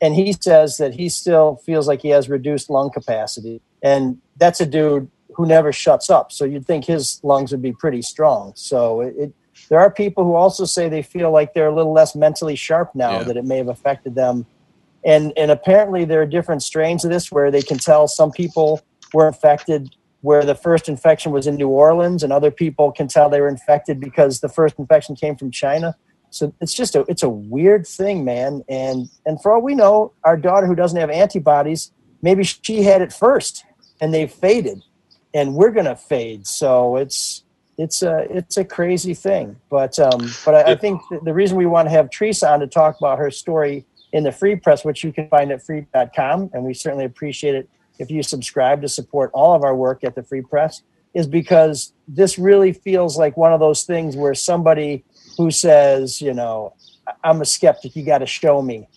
[0.00, 3.60] And he says that he still feels like he has reduced lung capacity.
[3.82, 6.30] And that's a dude who never shuts up.
[6.30, 8.52] So you'd think his lungs would be pretty strong.
[8.54, 9.32] So it, it
[9.68, 12.94] there are people who also say they feel like they're a little less mentally sharp
[12.94, 13.22] now, Yeah.
[13.24, 14.46] that it may have affected them.
[15.04, 18.80] And and apparently there are different strains of this where they can tell some people
[19.12, 23.28] were infected where the first infection was in New Orleans, and other people can tell
[23.28, 25.94] they were infected because the first infection came from China.
[26.30, 28.64] So it's just a it's a weird thing, man.
[28.66, 33.02] And and for all we know, our daughter who doesn't have antibodies, maybe she had
[33.02, 33.66] it first,
[34.00, 34.82] and they faded,
[35.34, 36.46] and we're gonna fade.
[36.46, 37.44] So it's
[37.76, 39.56] it's a it's a crazy thing.
[39.68, 42.66] But um, but I, I think the reason we want to have Teresa on to
[42.66, 43.84] talk about her story
[44.14, 47.68] in the free press, which you can find at freep.com, and we certainly appreciate it
[47.98, 50.82] if you subscribe to support all of our work at the Free Press,
[51.14, 55.04] is because this really feels like one of those things where somebody
[55.38, 56.74] who says, you know,
[57.06, 58.88] "I- I'm a skeptic, you got to show me.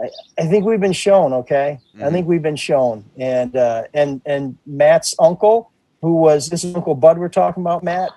[0.00, 1.78] I, I think we've been shown, okay?
[2.02, 5.70] I think we've been shown, and uh, and and Matt's uncle,
[6.02, 8.10] who was this is Uncle Bud we're talking about, Matt.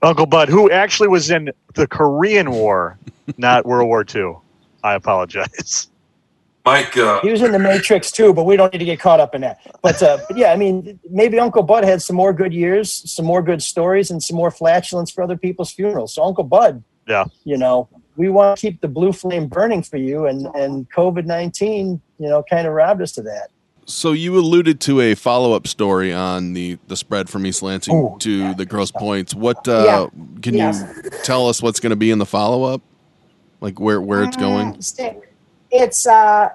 [0.00, 2.96] Uncle Bud, who actually was in the Korean War,
[3.36, 4.34] not World War II.
[4.84, 5.88] I apologize.
[6.64, 9.20] Mike, uh, He was in the Matrix too, but we don't need to get caught
[9.20, 9.58] up in that.
[9.82, 13.24] But, uh, but yeah, I mean, maybe Uncle Bud had some more good years, some
[13.24, 16.14] more good stories, and some more flatulence for other people's funerals.
[16.14, 17.24] So Uncle Bud, Yeah.
[17.44, 21.24] you know, we want to keep the blue flame burning for you, and and COVID
[21.24, 23.48] nineteen, you know, kind of robbed us of that.
[23.86, 27.94] So you alluded to a follow up story on the the spread from East Lansing
[27.94, 29.34] Oh, to the Grosse Pointes.
[29.34, 30.10] What uh,
[30.42, 30.82] can Yes.
[31.04, 32.82] you tell us what's going to be in the follow up?
[33.62, 34.74] Like where where it's going?
[34.74, 35.16] Mm, stay-
[35.70, 36.50] It's uh,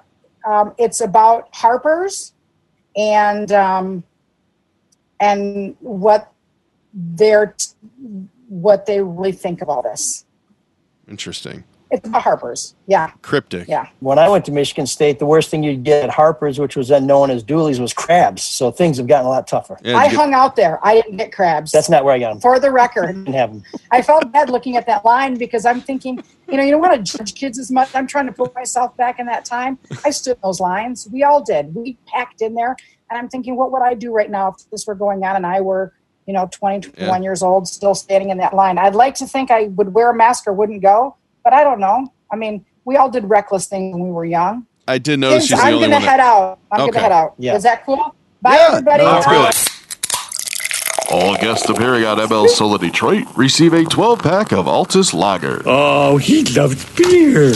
[0.45, 2.33] um, it's about Harper's
[2.95, 4.03] and um,
[5.19, 6.31] and what
[6.93, 7.55] they're
[8.47, 10.25] what they really think all this.
[11.07, 11.63] Interesting.
[11.93, 13.67] It's about Harper's, yeah, Cryptic.
[13.67, 13.87] yeah.
[13.99, 16.87] When I went to Michigan State, the worst thing you'd get at Harper's, which was
[16.87, 18.41] then known as Dooley's, was crabs.
[18.41, 19.77] So things have gotten a lot tougher.
[19.83, 20.79] Yeah, I get- hung out there.
[20.85, 21.71] I didn't get crabs.
[21.71, 22.41] That's not where I got them.
[22.41, 23.07] for the record.
[23.13, 23.63] Didn't have them.
[23.91, 27.05] I felt bad looking at that line because I'm thinking, you know, you don't want
[27.05, 27.93] to judge kids as much.
[27.93, 29.77] I'm trying to put myself back in that time.
[30.03, 31.07] I stood in those lines.
[31.13, 31.75] We all did.
[31.75, 32.75] We packed in there.
[33.11, 35.45] And I'm thinking, what would I do right now if this were going on and
[35.45, 35.93] I were,
[36.25, 38.79] you know, 20, 21 years old, still standing in that line?
[38.79, 41.79] I'd like to think I would wear a mask or wouldn't go, but I don't
[41.79, 42.11] know.
[42.31, 44.65] I mean, we all did reckless things when we were young.
[44.87, 46.09] I did notice James, she's the I'm only going to one.
[46.09, 46.59] head out.
[46.71, 47.35] I'm gonna head out.
[47.37, 47.55] Yeah.
[47.55, 48.13] Is that cool?
[48.41, 49.03] Bye, Yeah, everybody.
[49.03, 49.51] no, that's Bye.
[49.51, 49.55] good.
[51.11, 55.61] All guests appearing on ML Sola Detroit receive a 12 pack of Altes Lager.
[55.65, 57.53] Oh, he loves beer.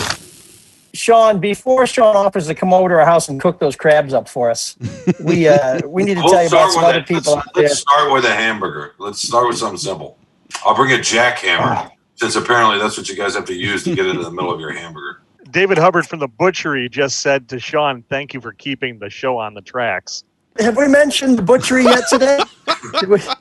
[0.93, 4.27] Sean, before Sean offers to come over to our house and cook those crabs up
[4.29, 4.75] for us,
[5.23, 7.53] we uh, we need to we'll tell you about some other a, people let's, out
[7.55, 7.63] there.
[7.63, 8.93] let's start with a hamburger.
[8.97, 10.17] Let's start with something simple.
[10.65, 14.05] I'll bring a jackhammer, since apparently that's what you guys have to use to get
[14.05, 15.21] into the middle of your hamburger.
[15.51, 19.37] David Hubbard from the butchery just said to Sean, "Thank you for keeping the show
[19.37, 20.23] on the tracks."
[20.59, 22.39] Have we mentioned the butchery yet today?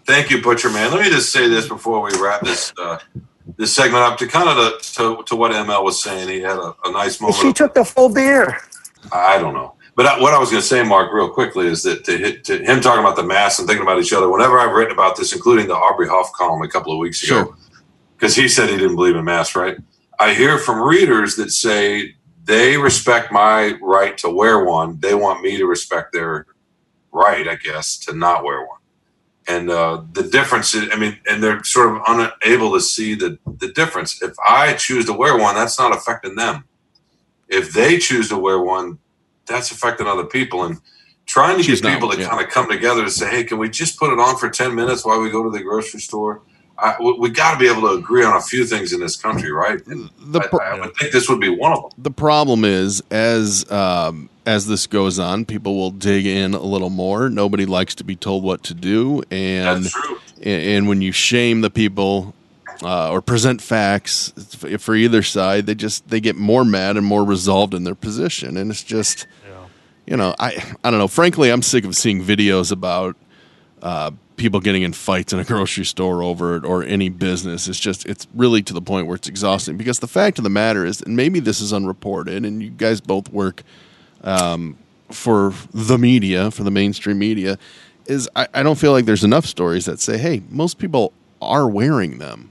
[0.07, 0.93] Thank you, Butcher Man.
[0.93, 2.99] Let me just say this before we wrap this uh,
[3.57, 6.29] this segment up to kind of the, to, to what ML was saying.
[6.29, 7.39] He had a, a nice moment.
[7.41, 8.61] She of- took the full beer.
[9.13, 9.75] I don't know.
[9.95, 12.45] But I- what I was going to say, Mark, real quickly, is that to, hit,
[12.45, 15.17] to him talking about the mass and thinking about each other, whenever I've written about
[15.17, 17.57] this, including the Aubrey Huff column a couple of weeks ago,
[18.17, 19.77] because he said he didn't believe in masks, right?
[20.19, 24.99] I hear from readers that say they respect my right to wear one.
[25.01, 26.47] They want me to respect their
[27.13, 28.79] right, I guess, to not wear one.
[29.49, 33.39] And uh, the difference is, I mean, and they're sort of unable to see the,
[33.59, 34.21] the difference.
[34.23, 36.65] If I choose to wear one, that's not affecting them.
[37.49, 38.99] If they choose to wear one,
[39.47, 40.65] that's affecting other people.
[40.65, 40.79] And
[41.27, 42.29] trying to Choose get not, people to yeah.
[42.29, 44.75] kind of come together to say, hey, can we just put it on for 10
[44.75, 46.43] minutes while we go to the grocery store?
[46.79, 49.17] I, we, we got to be able to agree on a few things in this
[49.17, 49.85] country, right?
[49.87, 51.91] And The I, I would think this would be one of them.
[51.99, 56.91] the problem is as um, as this goes on, people will dig in a little
[56.91, 57.29] more.
[57.31, 60.19] Nobody likes to be told what to do, and That's true.
[60.43, 62.35] and, and when you shame the people
[62.83, 64.33] uh, or present facts
[64.79, 68.57] for either side, they just they get more mad and more resolved in their position,
[68.59, 69.27] and it's just
[70.07, 71.09] you know I I don't know.
[71.09, 73.17] Frankly, I'm sick of seeing videos about
[73.87, 77.69] uh, people getting in fights in a grocery store over it or any business.
[77.69, 79.77] It's just it's really to the point where it's exhausting.
[79.77, 83.01] Because the fact of the matter is, and maybe this is unreported, and you guys
[83.01, 83.63] both work
[84.25, 84.77] um,
[85.13, 87.59] for the media, for the mainstream media,
[88.07, 91.69] is I, I don't feel like there's enough stories that say, hey, most people are
[91.69, 92.51] wearing them.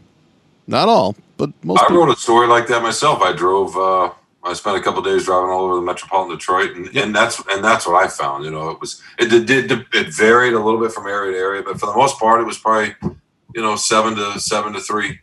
[0.68, 1.82] Not all, but most.
[1.82, 2.06] I people.
[2.06, 3.22] wrote a story like that myself.
[3.22, 3.76] I drove.
[3.76, 4.12] Uh,
[4.46, 7.64] I spent a couple days driving all over the metropolitan Detroit, and, and that's and
[7.64, 8.46] that's what I found.
[8.46, 11.38] You know, it was it did, did it varied a little bit from area to
[11.38, 12.96] area, but for the most part, it was probably
[13.56, 15.20] you know seven to seven to three.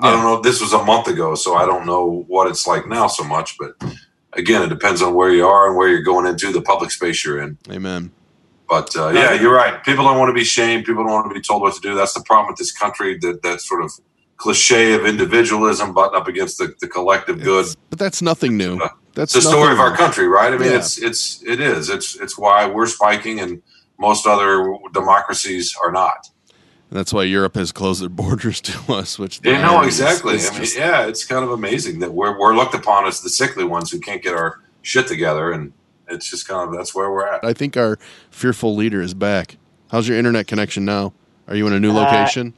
[0.00, 0.40] I don't know.
[0.40, 3.56] This was a month ago, so I don't know what it's like now so much.
[3.58, 3.74] But
[4.34, 7.24] again, it depends on where you are and where you're going into the public space
[7.24, 7.58] you're in.
[7.70, 8.12] Amen.
[8.68, 9.82] But uh, yeah, you're right.
[9.84, 10.84] People don't want to be shamed.
[10.84, 11.94] People don't want to be told what to do.
[11.94, 13.18] That's the problem with this country.
[13.18, 13.92] That that sort of
[14.36, 17.66] cliche of individualism button up against the, the collective good.
[17.90, 18.80] But that's nothing new.
[19.14, 19.96] That's the story of our new.
[19.96, 20.52] country, right?
[20.52, 20.78] I mean, Yeah.
[20.78, 21.88] it's it's it is.
[21.88, 23.62] It's it's why we're spiking and
[23.98, 26.28] most other democracies are not.
[26.90, 29.88] And that's why Europe has closed their borders to us, which the Yeah, no, irony
[29.88, 30.34] is- exactly.
[30.34, 33.20] is I mean, just- yeah, it's kind of amazing that we're we're looked upon as
[33.20, 35.72] the sickly ones who can't get our shit together, and
[36.08, 37.44] it's just kind of that's where we're at.
[37.44, 37.98] I think our
[38.30, 39.56] fearful leader is back.
[39.92, 41.12] How's your internet connection now?
[41.46, 42.52] Are you in a new Uh, location?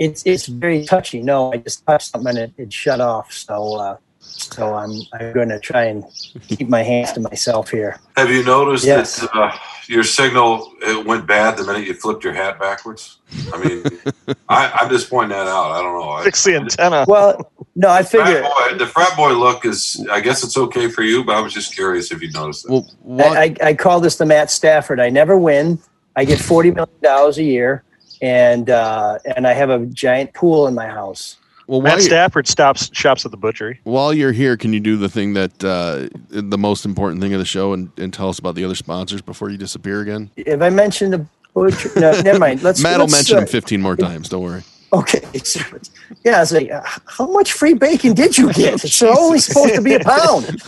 [0.00, 1.20] It's it's very touchy.
[1.22, 3.32] No, I just touched something and it, it shut off.
[3.32, 6.04] So uh, so I'm I'm going to try and
[6.48, 8.00] keep my hands to myself here.
[8.16, 9.20] Have you noticed Yes.
[9.20, 9.52] that uh,
[9.88, 13.18] your signal it went bad the minute you flipped your hat backwards?
[13.52, 13.84] I mean,
[14.48, 15.70] I, I'm just pointing that out.
[15.72, 16.22] I don't know.
[16.24, 17.04] Fix the antenna.
[17.06, 20.06] Well, no, I figure frat boy, the frat boy look is.
[20.10, 22.72] I guess it's okay for you, but I was just curious if you noticed that.
[23.02, 24.98] Well, I, I, I call this the Matt Stafford.
[24.98, 25.78] I never win.
[26.16, 27.84] I get forty million dollars a year,
[28.20, 31.36] and uh, and I have a giant pool in my house.
[31.66, 33.78] Well, Matt Stafford stops shops at the butchery.
[33.84, 37.38] while you're here, can you do the thing that uh, the most important thing of
[37.38, 40.30] the show and, and tell us about the other sponsors before you disappear again?
[40.36, 42.62] If I mention the butcher, no, never mind.
[42.64, 42.82] Let's.
[42.82, 44.28] Matt will let's, mention uh, him 15 more times.
[44.28, 44.62] Don't worry.
[44.92, 45.20] Okay,
[46.24, 48.84] yeah, I was like, uh, how much free bacon did you get?
[48.84, 50.60] It's only supposed to be a pound.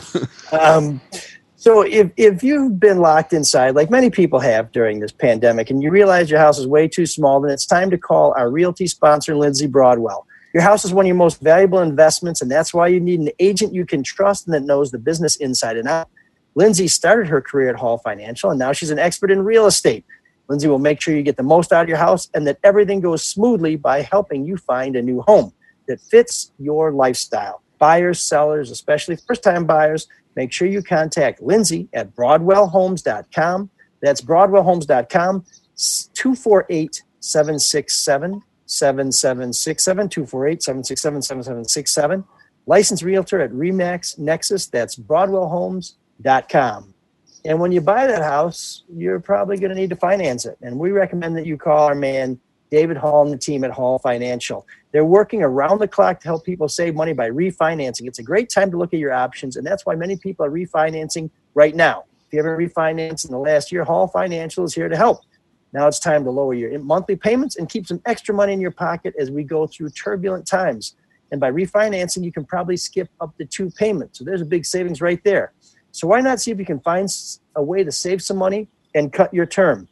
[0.52, 1.00] Um,
[1.62, 5.80] so if if you've been locked inside, like many people have during this pandemic, and
[5.80, 8.88] you realize your house is way too small, then it's time to call our realty
[8.88, 10.26] sponsor, Lindsay Broadwell.
[10.52, 13.30] Your house is one of your most valuable investments, and that's why you need an
[13.38, 16.08] agent you can trust and that knows the business inside and out.
[16.56, 20.04] Lindsay started her career at Hall Financial, and now she's an expert in real estate.
[20.48, 23.00] Lindsay will make sure you get the most out of your house and that everything
[23.00, 25.52] goes smoothly by helping you find a new home
[25.86, 27.62] that fits your lifestyle.
[27.78, 33.70] Buyers, sellers, especially first time buyers, make sure you contact Lindsay at BroadwellHomes.com.
[34.00, 35.44] That's BroadwellHomes.com,
[36.14, 42.24] 248 767 7767, 248 767 7767.
[42.66, 44.66] Licensed realtor at Remax Nexus.
[44.68, 46.94] That's BroadwellHomes.com.
[47.44, 50.56] And when you buy that house, you're probably going to need to finance it.
[50.62, 52.38] And we recommend that you call our man,
[52.72, 54.66] David Hall, and the team at Hall Financial.
[54.92, 58.06] They're working around the clock to help people save money by refinancing.
[58.06, 60.50] It's a great time to look at your options, and that's why many people are
[60.50, 62.04] refinancing right now.
[62.26, 65.20] If you haven't refinanced in the last year, Hall Financial is here to help.
[65.74, 68.70] Now it's time to lower your monthly payments and keep some extra money in your
[68.70, 70.96] pocket as we go through turbulent times.
[71.30, 74.18] And by refinancing, you can probably skip up to two payments.
[74.18, 75.52] So there's a big savings right there.
[75.90, 77.06] So why not see if you can find
[77.54, 79.88] a way to save some money and cut your term?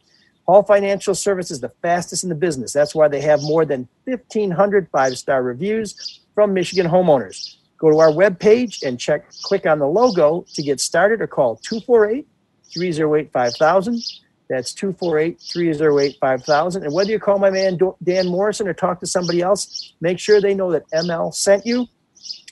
[0.50, 2.72] Hall Financial Services, is the fastest in the business.
[2.72, 7.54] That's why they have more than 1,500 five star reviews from Michigan homeowners.
[7.78, 11.54] Go to our webpage and check, click on the logo to get started or call
[11.54, 12.26] 248
[12.74, 14.02] 308 5000.
[14.48, 16.82] That's 248 308 5000.
[16.82, 20.40] And whether you call my man Dan Morrison or talk to somebody else, make sure
[20.40, 21.86] they know that ML sent you.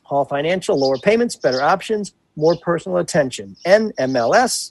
[0.05, 3.57] Hall Financial, lower payments, better options, more personal attention.
[3.67, 4.71] NMLS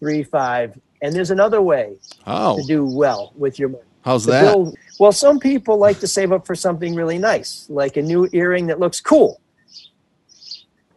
[0.00, 0.80] 146 7435.
[1.02, 3.84] And there's another way Oh, to do well with your money.
[4.04, 4.42] how's To that?
[4.52, 8.28] build- well, some people like to save up for something really nice, like a new
[8.32, 9.40] earring that looks cool.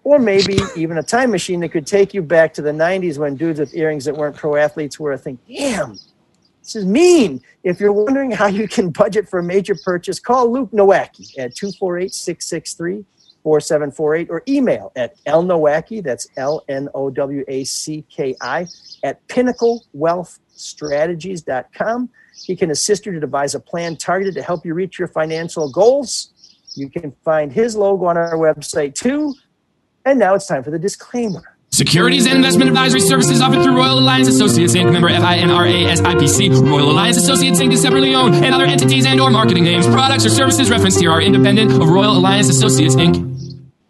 [0.05, 3.35] Or maybe even a time machine that could take you back to the 90s when
[3.35, 5.37] dudes with earrings that weren't pro athletes were a thing.
[5.47, 5.97] Damn,
[6.63, 7.41] this is mean.
[7.63, 11.53] If you're wondering how you can budget for a major purchase, call Luke Nowacki at
[11.55, 13.05] 248 663
[13.43, 18.67] 4748 or email at lnowacki, that's L N O W A C K I,
[19.03, 22.09] at pinnaclewealthstrategies.com.
[22.45, 25.71] He can assist you to devise a plan targeted to help you reach your financial
[25.71, 26.33] goals.
[26.75, 29.35] You can find his logo on our website too.
[30.05, 31.57] And now it's time for the disclaimer.
[31.71, 34.91] Securities and investment advisory services offered through Royal Alliance Associates Inc.
[34.91, 36.67] Member FINRA SIPC.
[36.67, 37.73] Royal Alliance Associates Inc.
[37.73, 41.21] is separately owned, and other entities and/or marketing names, products, or services referenced here are
[41.21, 43.28] independent of Royal Alliance Associates Inc.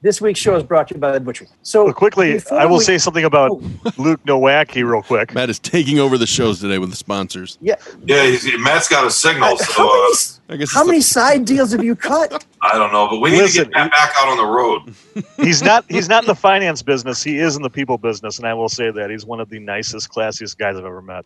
[0.01, 1.47] This week's show is brought to you by the Butchery.
[1.61, 3.51] So Well, quickly, I will we- say something about
[3.97, 5.33] Luke Nowacki real quick.
[5.33, 7.57] Matt is taking over the shows today with the sponsors.
[7.59, 7.75] Yeah.
[8.05, 11.01] Yeah, he's, Matt's got a signal, so How many, uh, I guess how it's many
[11.01, 12.45] side deals have you cut?
[12.61, 14.95] I don't know, but we need to get Matt back out on the road.
[15.45, 17.21] He's not he's not in the finance business.
[17.21, 19.59] He is in the people business, and I will say that he's one of the
[19.59, 21.25] nicest, classiest guys I've ever met.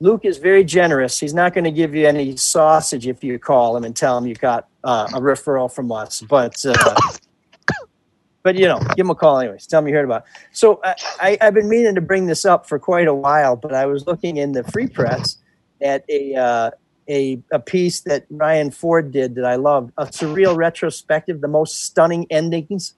[0.00, 1.18] Luke is very generous.
[1.18, 4.26] He's not going to give you any sausage if you call him and tell him
[4.26, 6.20] you got uh, a referral from us.
[6.22, 6.94] But uh,
[8.42, 9.66] but you know, give him a call anyways.
[9.66, 10.22] Tell him you heard about.
[10.22, 10.28] It.
[10.52, 13.74] So I, I, I've been meaning to bring this up for quite a while, but
[13.74, 15.36] I was looking in the free press
[15.80, 16.70] at a uh,
[17.08, 21.84] a a piece that Ryan Ford did that I loved, a surreal retrospective, the most
[21.84, 22.94] stunning endings,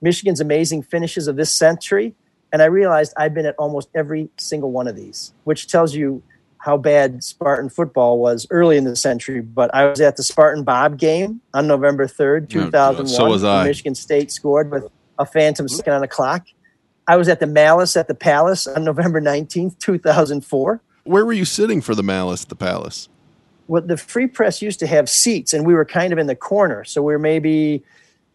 [0.00, 2.14] Michigan's amazing finishes of this century.
[2.52, 6.22] And I realized I've been at almost every single one of these, which tells you
[6.58, 9.40] how bad Spartan football was early in the century.
[9.40, 13.06] But I was at the Spartan Bob game on November 3rd, Oh, 2001.
[13.08, 13.64] so was I.
[13.64, 14.84] Michigan State scored with
[15.18, 16.46] a phantom second on the clock.
[17.06, 20.80] I was at the Malice at the Palace on November 19th, 2004.
[21.04, 23.08] Where were you sitting for the Malice at the Palace?
[23.66, 26.36] Well, the Free Press used to have seats, and we were kind of in the
[26.36, 26.84] corner.
[26.84, 27.82] So we were maybe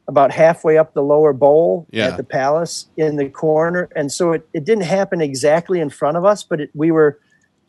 [0.07, 2.07] about halfway up the lower bowl Yeah.
[2.07, 3.89] at the Palace in the corner.
[3.95, 7.19] And so it, it didn't happen exactly in front of us, but it, we were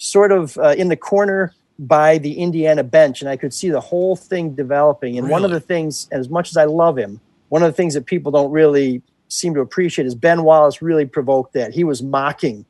[0.04, 3.80] sort of uh, in the corner by the Indiana bench, and I could see the
[3.80, 5.18] whole thing developing.
[5.18, 7.94] And one of the things, as much as I love him, one of the things
[7.94, 11.74] that people don't really seem to appreciate is Ben Wallace really provoked that.
[11.74, 12.64] He was mocking,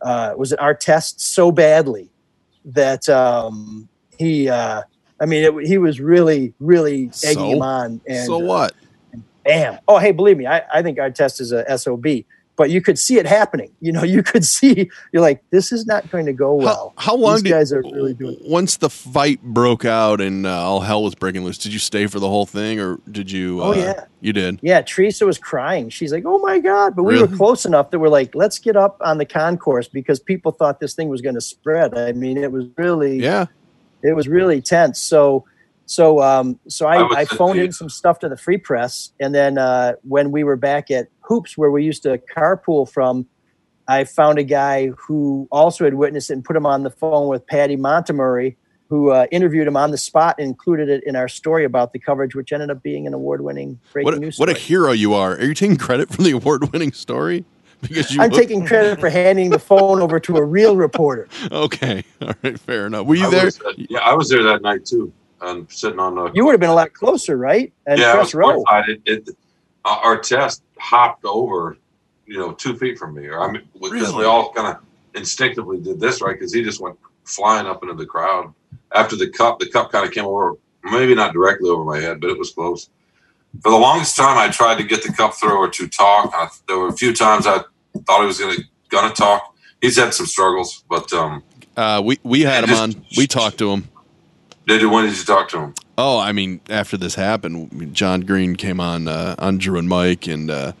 [0.00, 2.08] uh, was it Artest so badly
[2.64, 4.82] that um, he, uh,
[5.20, 7.50] I mean, it, he was really, really egging So?
[7.50, 8.00] him on.
[8.08, 8.72] And, so uh, what?
[9.44, 9.78] bam.
[9.86, 12.06] Oh, hey, believe me, I, I think Artest is a SOB.
[12.54, 13.70] But you could see it happening.
[13.80, 14.90] You know, you could see.
[15.12, 16.92] You're like, this is not going to go well.
[16.96, 18.36] how, how long These did guys are really doing?
[18.42, 21.58] once the fight broke out and uh, all hell was breaking loose?
[21.58, 23.60] Did you stay for the whole thing, or did you?
[23.60, 24.04] Oh, uh, yeah.
[24.20, 24.60] you did.
[24.62, 25.88] Yeah, Teresa was crying.
[25.88, 27.26] She's like, "Oh my god!" But we Really?
[27.26, 30.78] were close enough that we're like, "Let's get up on the concourse" because people thought
[30.78, 31.98] this thing was going to spread.
[31.98, 33.46] I mean, it was really, Yeah,
[34.02, 35.00] it was really tense.
[35.00, 35.44] So,
[35.86, 39.34] so, um, so I, I I, phoned in some stuff to the Free Press, and
[39.34, 43.26] then uh, when we were back at Hoops, where we used to carpool from,
[43.88, 47.28] I found a guy who also had witnessed it and put him on the phone
[47.28, 48.56] with Patty Montemurri,
[48.88, 51.98] who uh, interviewed him on the spot and included it in our story about the
[51.98, 54.38] coverage, which ended up being an award-winning breaking what a, news.
[54.38, 55.32] what a hero you are!
[55.32, 57.44] Are you taking credit for the award-winning story?
[57.80, 61.28] Because you I'm taking credit for handing the phone over to a real reporter.
[61.50, 63.06] Okay, all right, fair enough.
[63.06, 63.44] Were you I there?
[63.46, 66.30] was, uh, yeah, I was there that night too, and sitting on the.
[66.34, 67.72] You would have been a lot closer, right?
[67.86, 68.62] And yeah, I was row.
[68.86, 69.28] It, it,
[69.84, 71.76] uh, Artest hopped over,
[72.26, 73.26] you know, two feet from me.
[73.26, 74.14] Or I mean, because Really?
[74.18, 74.82] we all kind of
[75.14, 76.34] instinctively did this, right?
[76.38, 78.52] Because he just went flying up into the crowd
[78.94, 79.58] after the cup.
[79.58, 82.50] The cup kind of came over, maybe not directly over my head, but it was
[82.50, 82.88] close.
[83.62, 86.32] For the longest time, I tried to get the cup thrower to talk.
[86.34, 87.58] I, there were a few times I
[88.06, 89.54] thought he was going to gonna talk.
[89.82, 91.42] He's had some struggles, but um,
[91.76, 93.04] Uh, we we had him Just- on.
[93.16, 93.88] We talked to him.
[94.66, 94.88] did you?
[94.88, 95.74] When did you talk to him?
[96.04, 100.26] Oh, I mean, after this happened, John Green came on uh, on Drew and Mike,
[100.26, 100.72] and uh,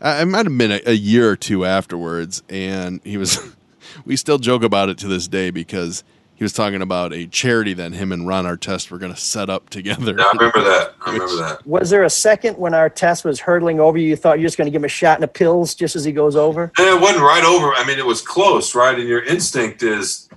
[0.00, 3.38] I, it might have been a, a year or two afterwards, and he was.
[4.06, 6.02] we still joke about it to this day because
[6.34, 9.50] he was talking about a charity that him and Ron Artest were going to set
[9.50, 10.14] up together.
[10.16, 10.94] Yeah, I remember that.
[11.02, 11.66] I remember that.
[11.66, 14.08] Was there a second when Artest was hurtling over you?
[14.08, 15.94] You thought you were just going to give him a shot in the pills just
[15.96, 16.72] as he goes over?
[16.78, 17.74] And it wasn't right over.
[17.74, 18.98] I mean, it was close, right?
[18.98, 20.30] And your instinct is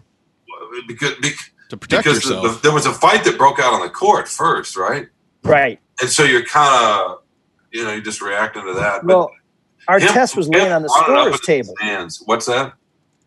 [0.88, 2.56] because bec- to protect because yourself.
[2.56, 5.08] the, there was a fight that broke out on the court first, right?
[5.44, 5.80] Right.
[6.02, 7.20] and so you're kind of,
[7.72, 9.04] you know, you're just reacting to that.
[9.04, 9.32] Well,
[9.88, 11.74] our him- test was him laying on the scorers table.
[11.80, 12.74] stands- What's that?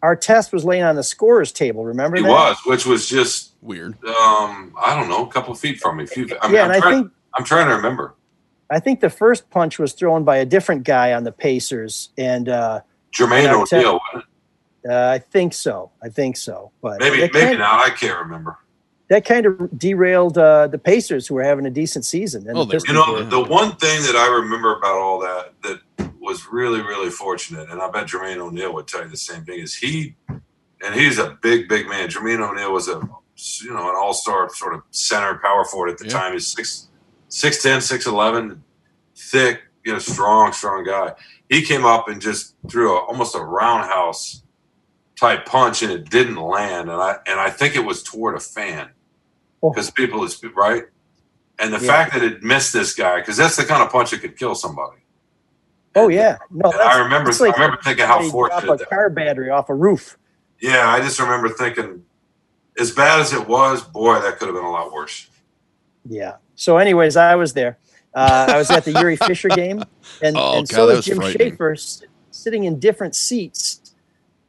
[0.02, 1.84] Artest was laying on the scorers table.
[1.84, 2.28] Remember It that?
[2.28, 3.94] was, which was just weird.
[4.04, 6.06] Um, I don't know, a couple feet from me.
[6.06, 8.14] Few, I mean, Yeah, I'm, and I trying, think- I'm trying to remember.
[8.70, 12.48] I think the first punch was thrown by a different guy on the Pacers, and
[12.48, 12.80] uh,
[13.16, 14.00] Jermaine and O'Neal.
[14.86, 14.94] Wasn't it?
[14.94, 15.90] Uh, I think so.
[16.02, 16.70] I think so.
[16.80, 17.80] But Maybe, maybe kind, not.
[17.86, 18.58] I can't remember.
[19.08, 22.48] that kind of derailed uh, the Pacers, who were having a decent season.
[22.48, 26.10] And Oh, the You know, the one thing that I remember about all that that
[26.20, 29.60] was really, really fortunate, and I bet Jermaine O'Neal would tell you the same thing,
[29.60, 32.08] is he, and he's a big, big man.
[32.08, 33.00] Jermaine O'Neal was a,
[33.62, 36.10] you know, an all-star sort of center power forward at the Yeah.
[36.12, 36.32] time.
[36.32, 36.88] He's six,
[37.28, 38.64] six ten, six eleven,
[39.14, 41.12] thick, you know, strong, strong guy.
[41.48, 44.42] He came up and just threw a, almost a roundhouse
[45.18, 46.90] type punch, and it didn't land.
[46.90, 48.90] And I and I think it was toward a fan
[49.62, 49.70] Oh.
[49.70, 50.84] because people is right.
[51.58, 51.86] And the Yeah.
[51.86, 54.54] fact that it missed this guy, because that's the kind of punch that could kill
[54.54, 54.98] somebody.
[55.94, 58.70] oh yeah, no, And I remember, like I remember thinking how somebody fortunate.
[58.74, 60.18] a That, car battery off a roof.
[60.60, 62.04] yeah, I just remember thinking,
[62.78, 65.30] as bad as it was, boy, that could have been a lot worse.
[66.04, 66.34] Yeah.
[66.54, 67.78] So, anyways, I was there.
[68.14, 69.82] Uh, I was at the Yuri Fisher game,
[70.22, 71.50] and, Oh, and God, so that was was Jim frightening.
[71.52, 71.76] Schaefer
[72.30, 73.85] sitting in different seats.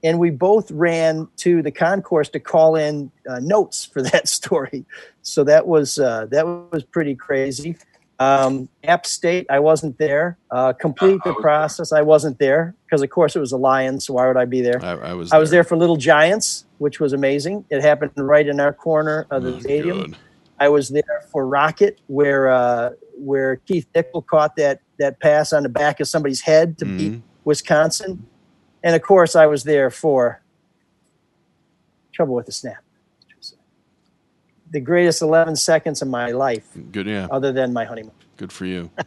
[0.03, 4.85] And we both ran to the concourse to call in uh, notes for that story.
[5.21, 7.75] So that was uh, that was pretty crazy.
[8.19, 10.39] Um, App State, I wasn't there.
[10.49, 11.41] Uh, complete the there.
[11.41, 13.99] process, I wasn't there because, of course, it was a lion.
[13.99, 14.83] So why would I be there?
[14.83, 15.31] I, I was.
[15.31, 17.65] I was there for Little Giants, which was amazing.
[17.69, 19.99] It happened right in our corner of the Oh, stadium.
[19.99, 20.17] good.
[20.59, 25.61] I was there for Rocket, where uh, where Keith Nichol caught that that pass on
[25.61, 27.21] the back of somebody's head to beat Mhm.
[27.45, 28.25] Wisconsin,
[28.83, 30.41] and of course I was there for
[32.13, 32.83] Trouble with the Snap,
[34.71, 37.27] the greatest 11 seconds of my life, Good, yeah.
[37.31, 38.11] other than my honeymoon.
[38.37, 38.89] Good for you.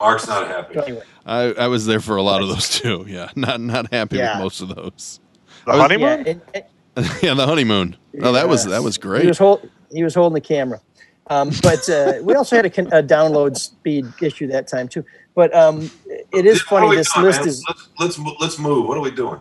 [0.00, 0.78] Mark's not happy.
[0.78, 3.04] Anyway, I, I was there for a lot of those too.
[3.08, 4.34] Yeah, not not happy Yeah.
[4.36, 5.20] with most of those.
[5.66, 6.24] The was- honeymoon?
[6.26, 6.64] yeah, and- and-
[7.22, 7.96] yeah, the honeymoon.
[8.22, 9.26] Oh, that was that was He great.
[9.26, 10.80] was, hold, he was holding the camera.
[11.28, 15.04] Um, but uh, we also had a, con- a download speed issue that time too.
[15.34, 15.90] But um,
[16.32, 16.94] it is funny.
[16.94, 17.48] This doing, list man?
[17.48, 17.64] is
[17.98, 18.86] Let's let's let's move.
[18.86, 19.40] What are we doing?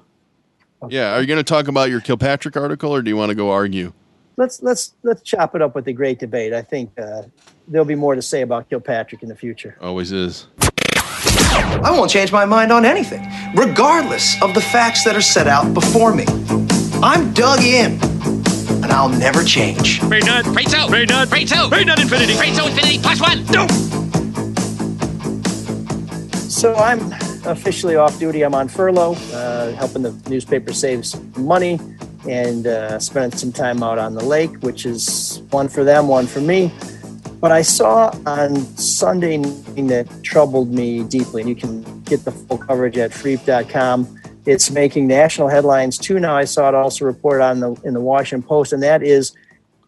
[0.89, 3.35] Yeah, are you going to talk about your Kilpatrick article, or do you want to
[3.35, 3.93] go argue?
[4.37, 6.53] let's let's let's chop it up with the great debate.
[6.53, 7.23] I think uh,
[7.67, 9.77] there'll be more to say about Kilpatrick in the future.
[9.81, 10.47] Always is.
[11.55, 13.25] I won't change my mind on anything,
[13.55, 16.25] regardless of the facts that are set out before me.
[17.01, 17.99] I'm dug in,
[18.83, 20.01] and I'll never change.
[20.01, 20.45] Very nut.
[20.45, 20.87] Very two.
[20.89, 21.29] Very nut.
[21.29, 21.67] Very two.
[21.69, 22.33] Very nut infinity.
[22.33, 23.45] Very two infinity plus one.
[23.45, 24.02] No.
[26.63, 27.11] So I'm
[27.45, 28.41] officially off duty.
[28.41, 31.77] I'm on furlough, uh, helping the newspaper save some money
[32.25, 36.25] and uh, spending some time out on the lake, which is one for them, one
[36.25, 36.71] for me.
[37.41, 42.59] But I saw on Sunday that troubled me deeply, and you can get the full
[42.59, 44.21] coverage at freep.com.
[44.45, 46.37] It's making national headlines too now.
[46.37, 49.35] I saw it also reported on the in the Washington Post, and that is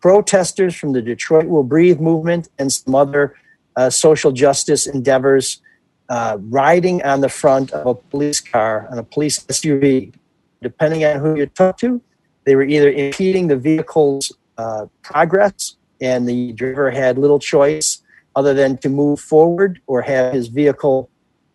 [0.01, 3.33] protesters from the Detroit Will Breathe movement and some other
[3.77, 5.61] uh, social justice endeavors
[6.09, 10.13] uh, riding on the front of a police car on a police SUV.
[10.61, 12.01] Depending on who you talk to,
[12.45, 18.01] they were either impeding the vehicle's uh, progress, and the driver had little choice
[18.35, 21.09] other than to move forward or have his vehicle,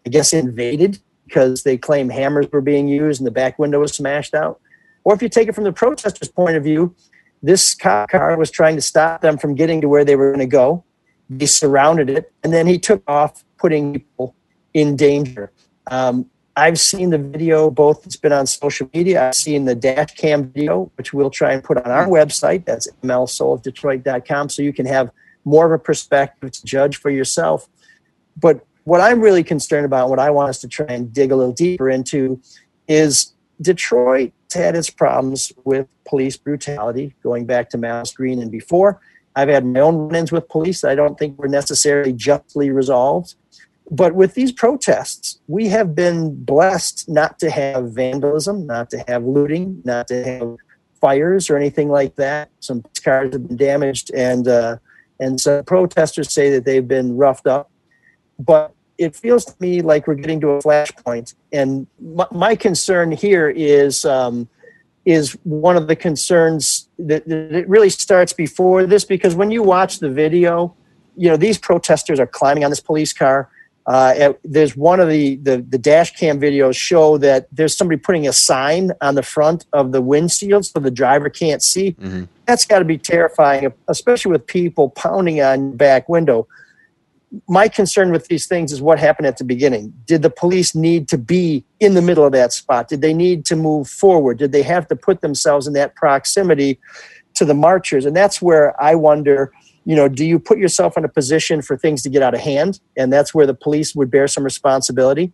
[0.07, 3.95] I guess, invaded because they claim hammers were being used and the back window was
[3.95, 4.61] smashed out.
[5.05, 6.95] Or if you take it from the protesters' point of view,
[7.43, 10.41] this cop car was trying to stop them from getting to where they were going
[10.41, 10.85] to go.
[11.29, 14.35] They surrounded it, and then he took off, putting people
[14.75, 15.53] in danger.
[15.91, 19.29] Um, I've seen the video, both it's been on social media.
[19.29, 22.65] I've seen the dash cam video, which we'll try and put on our website.
[22.65, 25.11] That's mlsoulofdetroit.com, so you can have
[25.45, 27.69] more of a perspective to judge for yourself.
[28.37, 31.37] But what I'm really concerned about, what I want us to try and dig a
[31.37, 32.41] little deeper into,
[32.89, 39.01] is Detroit had its problems with police brutality going back to Malice Green and before.
[39.37, 43.37] I've had my own run-ins with police that I don't think were necessarily justly resolved.
[43.91, 49.25] But with these protests, we have been blessed not to have vandalism, not to have
[49.25, 50.57] looting, not to have
[51.01, 52.51] fires or anything like that.
[52.61, 54.77] Some cars have been damaged, and uh,
[55.19, 57.71] and some protesters say that they've been roughed up.
[58.39, 63.11] But it feels to me like we're getting to a flashpoint, and my, my concern
[63.11, 64.49] here is um,
[65.05, 69.63] is one of the concerns that, that it really starts before this because when you
[69.63, 70.77] watch the video,
[71.17, 73.51] you know these protesters are climbing on this police car.
[73.91, 77.99] Uh, and there's one of the, the the dash cam videos show that there's somebody
[77.99, 81.89] putting a sign on the front of the windshield so the driver can't see.
[82.01, 82.29] Mhm.
[82.47, 86.47] that's got to be terrifying, especially with people pounding on your back window.
[87.49, 89.93] My concern with these things is what happened at the beginning.
[90.07, 92.89] Did the police need to be in the middle of that spot?
[92.89, 94.39] Did they need to move forward?
[94.39, 96.79] Did they have to put themselves in that proximity
[97.35, 98.05] to the marchers?
[98.07, 99.53] And that's where I wonder
[99.85, 102.41] you know, do you put yourself in a position for things to get out of
[102.41, 102.81] hand?
[102.97, 105.33] And that's where the police would bear some responsibility.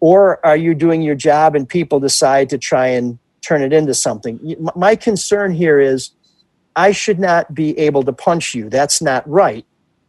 [0.00, 3.94] Or are you doing your job and people decide to try and turn it into
[3.94, 4.56] something?
[4.76, 6.10] My concern here is
[6.76, 8.68] I should not be able to punch you.
[8.68, 9.64] That's not right.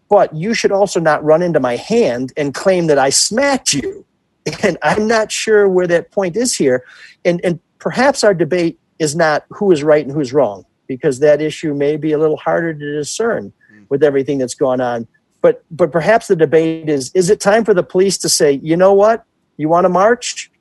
[0.10, 4.06] But you should also not run into my hand and claim that I smacked you.
[4.64, 6.84] And I'm not sure where that point is here.
[7.24, 11.40] And, and perhaps our debate is not who is right and who's wrong, because that
[11.40, 13.54] issue may be a little harder to discern
[13.90, 15.08] with everything that's gone on.
[15.42, 18.76] But but perhaps the debate is: is it time for the police to say, you
[18.76, 19.26] know what,
[19.58, 20.52] you want to march,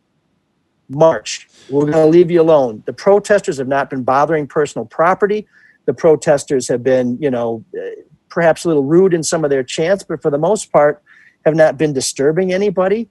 [0.88, 1.48] march.
[1.68, 2.82] We're going to leave you alone.
[2.86, 5.46] The protesters have not been bothering personal property.
[5.84, 9.62] The protesters have been, you know, eh, perhaps a little rude in some of their
[9.62, 11.02] chants, but for the most part,
[11.44, 13.08] have not been disturbing anybody.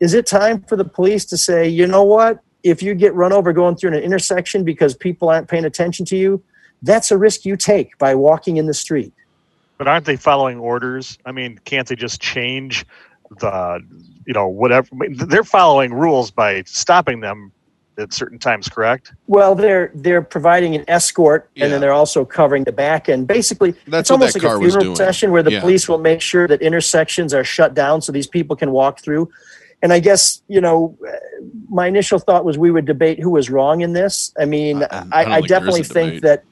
[0.00, 2.40] Is it time for the police to say, you know what?
[2.62, 6.16] If you get run over going through an intersection because people aren't paying attention to
[6.16, 6.42] you,
[6.82, 9.12] that's a risk you take by walking in the street.
[9.80, 11.16] But aren't they following orders?
[11.24, 12.84] I mean, can't they just change
[13.38, 13.80] the,
[14.26, 14.86] you know, whatever?
[15.08, 17.50] They're following rules by stopping them
[17.96, 19.14] at certain times, correct?
[19.26, 21.64] Well, they're they're providing an escort, Yeah.
[21.64, 23.26] and then they're also covering the back end.
[23.26, 24.96] Basically, That's it's almost that like a funeral doing.
[24.96, 25.60] session where the Yeah.
[25.62, 29.30] police will make sure that intersections are shut down so these people can walk through.
[29.80, 31.12] And I guess you know, uh,
[31.70, 34.34] my initial thought was we would debate who was wrong in this.
[34.38, 36.44] I mean, I, I don't I, think there is definitely think that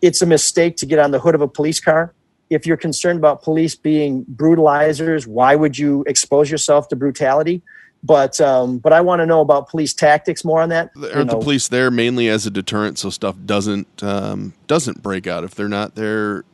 [0.00, 2.14] it's a mistake to get on the hood of a police car.
[2.48, 7.62] If you're concerned about police being brutalizers, why would you expose yourself to brutality?
[8.04, 10.90] But um, but I want to know about police tactics more on that.
[10.96, 15.26] Aren't the know, police there mainly as a deterrent so stuff doesn't um, doesn't break
[15.26, 15.42] out?
[15.42, 16.44] If they're not there,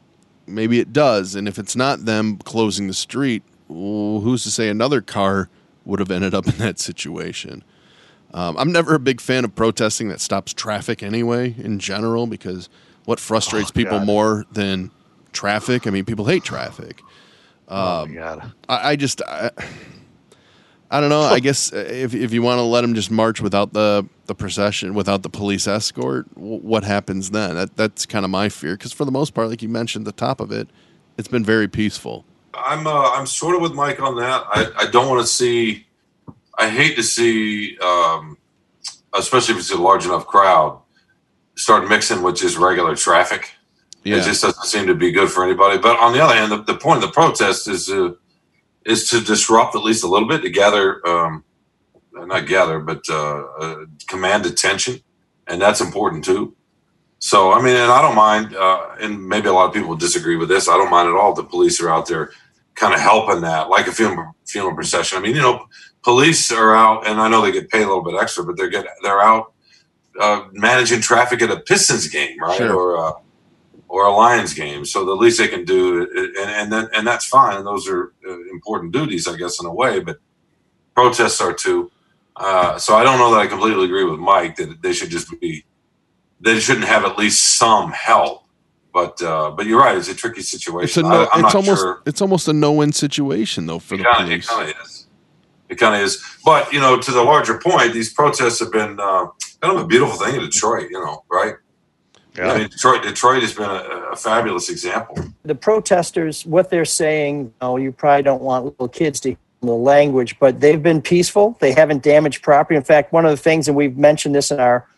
[0.46, 1.34] maybe it does.
[1.34, 5.50] And if it's not them closing the street, who's to say another car
[5.84, 7.64] would have ended up in that situation?
[8.32, 12.70] Um, I'm never a big fan of protesting that stops traffic anyway, in general, because
[13.04, 14.06] what frustrates Oh, people God.
[14.06, 14.90] more than
[15.32, 15.86] traffic?
[15.86, 17.00] I mean, people hate traffic.
[17.68, 18.52] oh Um, my god.
[18.68, 19.50] I, I just I,
[20.90, 21.22] I don't know.
[21.22, 24.34] I guess uh, if if you want to let them just march without the the
[24.34, 27.54] procession, without the police escort, w- what happens then?
[27.54, 28.74] That that's kind of my fear.
[28.76, 30.68] Because for the most part, like you mentioned, the top of it,
[31.18, 32.24] it's been very peaceful.
[32.54, 34.44] I'm uh, I'm sort of with Mike on that.
[34.50, 35.86] I, I don't want to see.
[36.58, 38.36] I hate to see, um,
[39.14, 40.78] especially if it's a large enough crowd,
[41.56, 43.50] start mixing with just regular traffic.
[44.04, 45.78] Yeah, It just doesn't seem to be good for anybody.
[45.78, 48.18] But on the other hand, the, the point of the protest is to
[48.84, 51.44] is to disrupt at least a little bit to gather, um,
[52.12, 53.76] not gather, but uh, uh,
[54.08, 55.00] command attention,
[55.46, 56.56] and that's important too.
[57.20, 59.96] So I mean, and I don't mind, uh, and maybe a lot of people will
[59.96, 60.68] disagree with this.
[60.68, 61.32] I don't mind at all.
[61.32, 62.32] The police are out there,
[62.74, 65.16] kind of helping that, like a funeral funeral procession.
[65.18, 65.66] I mean, you know,
[66.02, 68.68] police are out, and I know they get paid a little bit extra, but they're
[68.68, 69.52] get they're out
[70.20, 72.74] uh, managing traffic at a Pistons game, right, Sure.
[72.74, 73.12] or uh,
[73.92, 74.86] or a Lions game.
[74.86, 77.58] So the least they can do, and and then, and that's fine.
[77.58, 80.00] And those are uh, important duties, I guess, in a way.
[80.00, 80.16] But
[80.94, 81.92] protests are too.
[82.34, 85.28] Uh, so I don't know that I completely agree with Mike that they should just
[85.38, 85.66] be.
[86.40, 88.46] They shouldn't have at least some help.
[88.94, 89.96] But uh, but you're right.
[89.96, 91.02] It's a tricky it's a situation.
[91.02, 92.02] no, I, it's not almost sure.
[92.06, 95.06] it's almost a no win situation though for the It kinda, it kind of is.
[95.68, 96.22] It kind of is.
[96.46, 99.26] But you know, to the larger point, these protests have been uh,
[99.60, 100.88] kind of a beautiful thing in Detroit.
[100.90, 101.56] You know, right?
[102.38, 103.02] I mean, Detroit.
[103.02, 105.16] Detroit has been a, a fabulous example.
[105.44, 109.72] the protesters, what they're saying, oh, you probably don't want little kids to hear the
[109.72, 111.56] language, but they've been peaceful.
[111.60, 112.76] They haven't damaged property.
[112.76, 114.88] In fact, one of the things, and we've mentioned this in our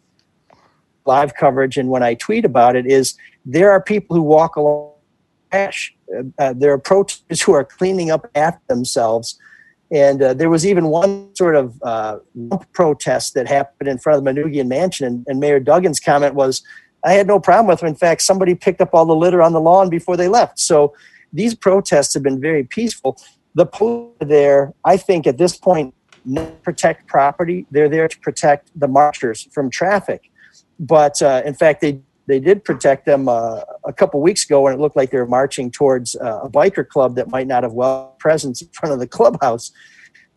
[1.07, 3.15] live coverage and when I tweet about it, is
[3.45, 4.93] there are people who walk along
[5.51, 5.95] trash.
[6.17, 9.39] Uh, uh, there are protesters who are cleaning up after themselves.
[9.91, 12.19] And uh, there was even one sort of uh,
[12.73, 15.07] protest that happened in front of the Manoogian Mansion.
[15.07, 16.63] And, and Mayor Duggan's comment was,
[17.05, 17.89] I had no problem with them.
[17.89, 20.59] In fact, somebody picked up all the litter on the lawn before they left.
[20.59, 20.95] So
[21.33, 23.19] these protests have been very peaceful.
[23.55, 25.95] The police there, I think, at this point,
[26.63, 27.67] protect property.
[27.71, 30.31] They're there to protect the marchers from traffic.
[30.81, 34.73] But uh, in fact, they they did protect them uh, a couple weeks ago when
[34.73, 37.73] it looked like they were marching towards uh, a biker club that might not have
[37.73, 39.73] well presence in front of the clubhouse.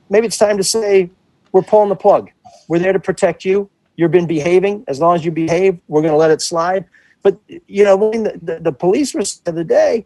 [0.10, 1.10] Maybe it's time to say
[1.54, 2.30] we're pulling the plug.
[2.68, 3.70] We're there to protect you.
[3.98, 4.86] You've been behaving.
[4.88, 6.86] As long as you behave, we're going to let it slide.
[7.24, 7.38] But
[7.68, 10.06] you know, when the, the, the police were the other day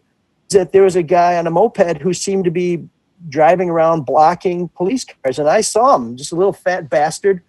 [0.50, 2.88] is that there was a guy on a moped who seemed to be
[3.28, 7.42] driving around blocking police cars, and I saw him, just a little fat bastard,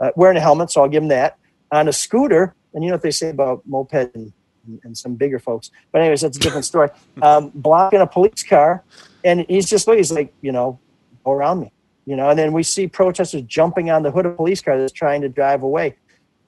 [0.00, 0.70] uh, wearing a helmet.
[0.70, 1.36] So I'll give him that
[1.70, 2.54] on a scooter.
[2.72, 4.32] And you know what they say about moped and
[4.68, 5.70] and, and some bigger folks.
[5.90, 6.90] But anyways, that's a different story.
[7.20, 8.84] Um, blocking a police car,
[9.24, 10.78] and he's just he's like, you know,
[11.24, 11.72] go around me,
[12.08, 12.30] you know.
[12.30, 15.20] And then we see protesters jumping on the hood of a police car that's trying
[15.22, 15.94] to drive away.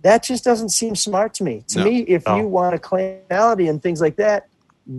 [0.03, 1.65] That just doesn't seem smart to me.
[1.69, 1.85] To No.
[1.85, 2.37] me, if No.
[2.39, 4.47] you want a criminality and things like that,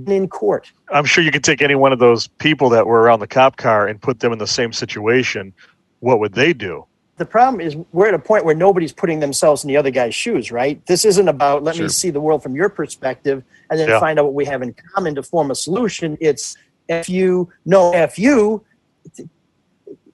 [0.08, 0.72] in court.
[0.90, 3.58] I'm sure you could take any one of those people that were around the cop
[3.58, 5.54] car and put them in the same situation.
[6.00, 6.86] What would they do?
[7.18, 10.16] The problem is we're at a point where nobody's putting themselves in the other guy's
[10.16, 10.84] shoes, right?
[10.86, 11.86] This isn't about let Sure.
[11.86, 14.00] me see the world from your perspective and then Yeah.
[14.00, 16.18] find out what we have in common to form a solution.
[16.22, 16.56] It's
[16.88, 18.64] if you no if you,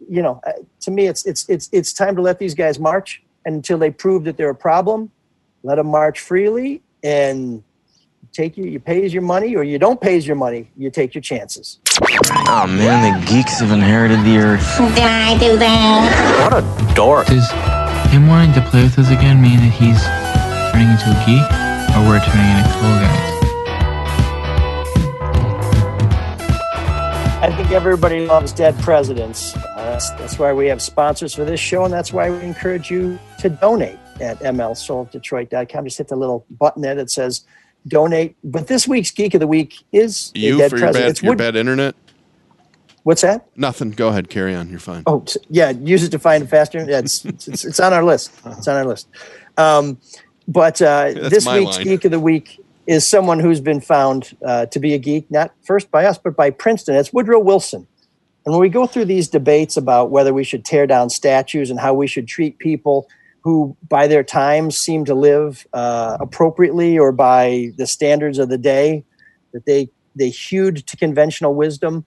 [0.09, 3.23] you know, uh, to me it's it's it's it's time to let these guys march
[3.45, 5.11] and until they prove that they're a problem,
[5.63, 7.63] let them march freely and
[8.33, 11.21] take you you pays your money or you don't pays your money, you take your
[11.21, 11.79] chances.
[12.49, 14.77] Oh man, the geeks have inherited the earth.
[14.95, 16.49] Did I do that?
[16.51, 17.27] What a dork.
[17.27, 17.49] Does
[18.11, 20.01] him wanting to play with us again mean that he's
[20.71, 21.43] turning into a geek?
[21.95, 23.37] Or we're turning into cool guys?
[27.39, 29.55] I think everybody loves dead presidents.
[29.87, 33.17] That's, that's why we have sponsors for this show, and that's why we encourage you
[33.39, 35.85] to donate at mlsoulofdetroit.com.
[35.85, 37.45] Just hit the little button there that says
[37.87, 38.35] donate.
[38.43, 41.55] But this week's Geek of the Week is You for your bad, It's your bad
[41.55, 41.95] internet?
[43.03, 43.47] What's that?
[43.55, 43.91] Nothing.
[43.91, 44.29] Go ahead.
[44.29, 44.69] Carry on.
[44.69, 45.03] You're fine.
[45.07, 45.69] Oh, yeah.
[45.69, 46.79] Use it to find it faster.
[46.79, 48.33] Yeah, it's, it's, it's, on our list.
[48.45, 49.07] It's on our list.
[49.55, 50.01] Um,
[50.49, 51.85] but uh, this week's line.
[51.85, 55.53] Geek of the Week is someone who's been found uh, to be a geek, not
[55.63, 56.95] first by us, but by Princeton.
[56.95, 57.87] It's Woodrow Wilson.
[58.47, 61.77] And when we go through these debates about whether we should tear down statues and
[61.77, 63.09] how we should treat people
[63.41, 68.57] who, by their times, seem to live uh, appropriately or by the standards of the
[68.57, 69.03] day
[69.51, 72.05] that they they hewed to conventional wisdom,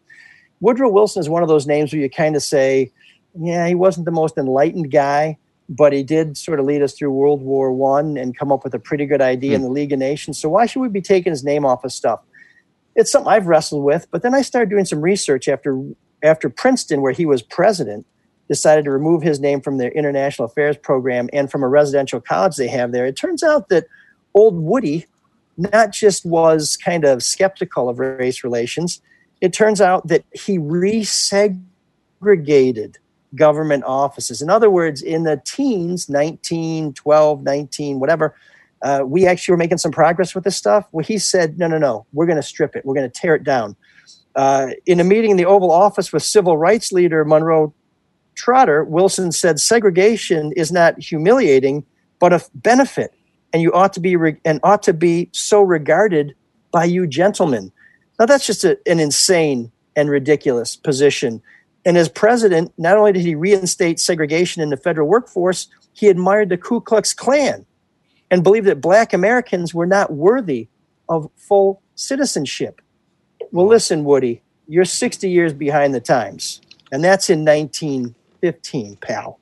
[0.61, 2.91] Woodrow Wilson is one of those names where you kind of say,
[3.39, 5.37] yeah, he wasn't the most enlightened guy,
[5.69, 8.73] but he did sort of lead us through World War One and come up with
[8.73, 10.39] a pretty good idea in the League of Nations.
[10.39, 12.21] So why should we be taking his name off of stuff?
[12.97, 15.79] It's something I've wrestled with, but then I started doing some research after
[16.23, 18.07] after Princeton, where he was president,
[18.49, 22.57] decided to remove his name from their international affairs program and from a residential college
[22.57, 23.07] they have there.
[23.07, 23.87] It turns out that
[24.35, 25.07] old Woody
[25.57, 29.01] not just was kind of skeptical of race relations,
[29.41, 32.97] it turns out that he resegregated
[33.35, 34.43] government offices.
[34.43, 38.35] In other words, in the teens, 19, 12, 19, whatever,
[38.83, 40.89] uh, we actually were making some progress with this stuff.
[40.93, 42.85] Well, he said, no, no, no, we're going to strip it.
[42.85, 43.77] We're going to tear it down.
[44.37, 47.75] Uh, in a meeting in the Oval Office with civil rights leader Monroe
[48.37, 51.85] Trotter, Wilson said segregation is not humiliating,
[52.21, 53.13] but a benefit,
[53.53, 56.35] and you ought to be re- and ought to be so regarded
[56.71, 57.73] by you gentlemen.
[58.19, 61.43] Now that's just a, an insane and ridiculous position.
[61.85, 66.51] And as president, not only did he reinstate segregation in the federal workforce, he admired
[66.51, 67.67] the Ku Klux Klan
[68.31, 70.69] and believed that black Americans were not worthy
[71.09, 72.81] of full citizenship.
[73.53, 76.61] Well, listen, Woody, you're 60 years behind the times,
[76.93, 79.41] and that's in 1915, pal.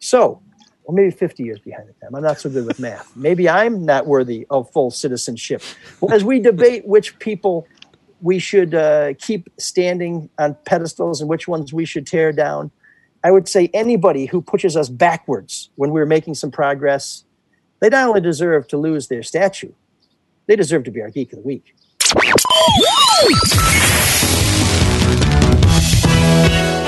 [0.00, 0.42] So,
[0.84, 2.14] or maybe 50 years behind the time.
[2.14, 3.14] I'm not so good with math.
[3.16, 5.62] Maybe I'm not worthy of full citizenship.
[6.10, 7.66] As we debate which people
[8.20, 12.70] we should uh, keep standing on pedestals and which ones we should tear down,
[13.24, 17.24] I would say anybody who pushes us backwards when we're making some progress,
[17.80, 19.72] they not only deserve to lose their statue,
[20.46, 21.74] they deserve to be our geek of the week.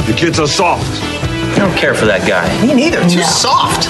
[0.06, 1.02] The kids are soft.
[1.02, 2.48] I don't care for that guy.
[2.66, 3.02] Me neither.
[3.02, 3.88] Too soft.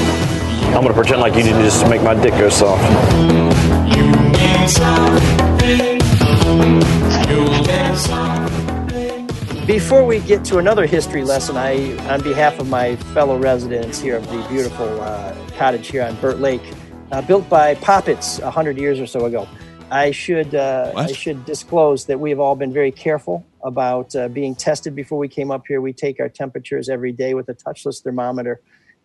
[0.74, 2.82] I'm gonna pretend like you didn't just make my dick go soft.
[9.66, 14.16] Before we get to another history lesson, I, on behalf of my fellow residents here
[14.16, 16.62] of the beautiful uh, cottage here on Burt Lake,
[17.12, 19.46] uh, built by Poppets a hundred years or so ago,
[19.90, 24.28] I should uh, I should disclose that we have all been very careful about uh,
[24.28, 25.80] being tested before we came up here.
[25.80, 28.60] We take our temperatures every day with a touchless thermometer,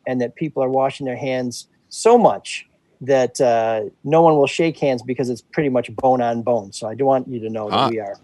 [0.07, 2.67] and that people are washing their hands so much
[3.01, 6.71] that uh, no one will shake hands because it's pretty much bone on bone.
[6.71, 7.89] So I do want you to know that Ah.
[7.89, 8.17] we are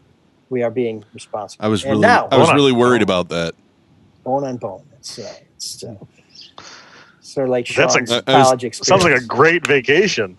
[0.49, 1.63] we are being responsible.
[1.65, 3.53] I was And really, now, I was really worried about that.
[4.23, 4.83] bone on bone.
[4.99, 5.95] It's, uh, it's uh,
[7.21, 8.87] sort of like That's a, college experience.
[8.87, 10.37] sounds like a great vacation.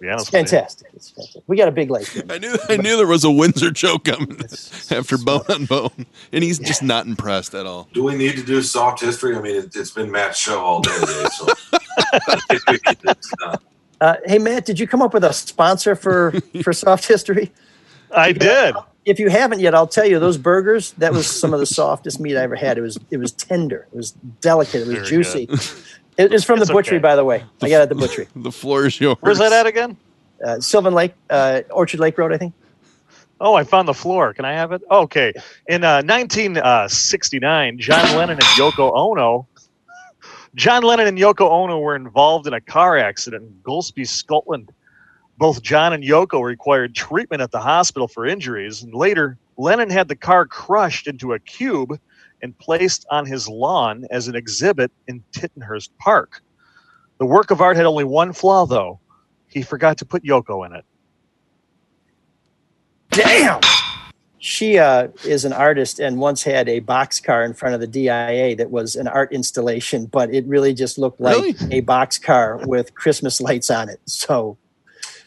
[0.00, 0.48] To be honest It's with you.
[0.58, 0.88] fantastic.
[0.94, 1.42] It's fantastic.
[1.46, 2.08] We got a big lake.
[2.30, 4.40] I knew I knew there was a Windsor choke coming
[4.90, 7.86] after bone on bone, and he's just not impressed at all.
[7.92, 9.36] Do we need to do soft history?
[9.36, 11.46] I mean, it, it's been Matt's show all day today, so
[12.12, 13.58] I think we can get this done.
[14.00, 16.32] Uh, hey Matt, did you come up with a sponsor for
[16.62, 17.52] for soft history?
[18.10, 18.74] I did.
[19.04, 20.92] If you haven't yet, I'll tell you those burgers.
[20.92, 22.78] That was some of the softest meat I ever had.
[22.78, 23.86] It was it was tender.
[23.92, 24.82] It was delicate.
[24.82, 25.48] It was Very juicy.
[26.20, 27.02] It is from It's the butchery, okay.
[27.02, 27.42] by the way.
[27.62, 28.28] I got it at the butchery.
[28.36, 29.16] The floor is yours.
[29.20, 29.96] Where's that at again?
[30.44, 32.52] uh, Sylvan Lake, uh, Orchard Lake Road, I think.
[33.40, 34.34] Oh, I found the floor.
[34.34, 34.82] Can I have it?
[34.90, 35.32] Okay.
[35.66, 39.46] In uh, 1969, John Lennon and Yoko Ono.
[40.54, 44.72] John Lennon and Yoko Ono were involved in a car accident in Golspie, Scotland.
[45.38, 50.08] Both John and Yoko required treatment at the hospital for injuries, and later, Lennon had
[50.08, 51.98] the car crushed into a cube
[52.42, 56.42] and placed on his lawn as an exhibit in Tittenhurst Park.
[57.18, 58.98] The work of art had only one flaw, though.
[59.48, 60.84] He forgot to put Yoko in it.
[63.10, 63.60] Damn.
[64.38, 68.56] She uh, is an artist and once had a boxcar in front of the DIA
[68.56, 71.50] that was an art installation, but it really just looked like Really?
[71.78, 74.00] a boxcar with Christmas lights on it.
[74.06, 74.56] So,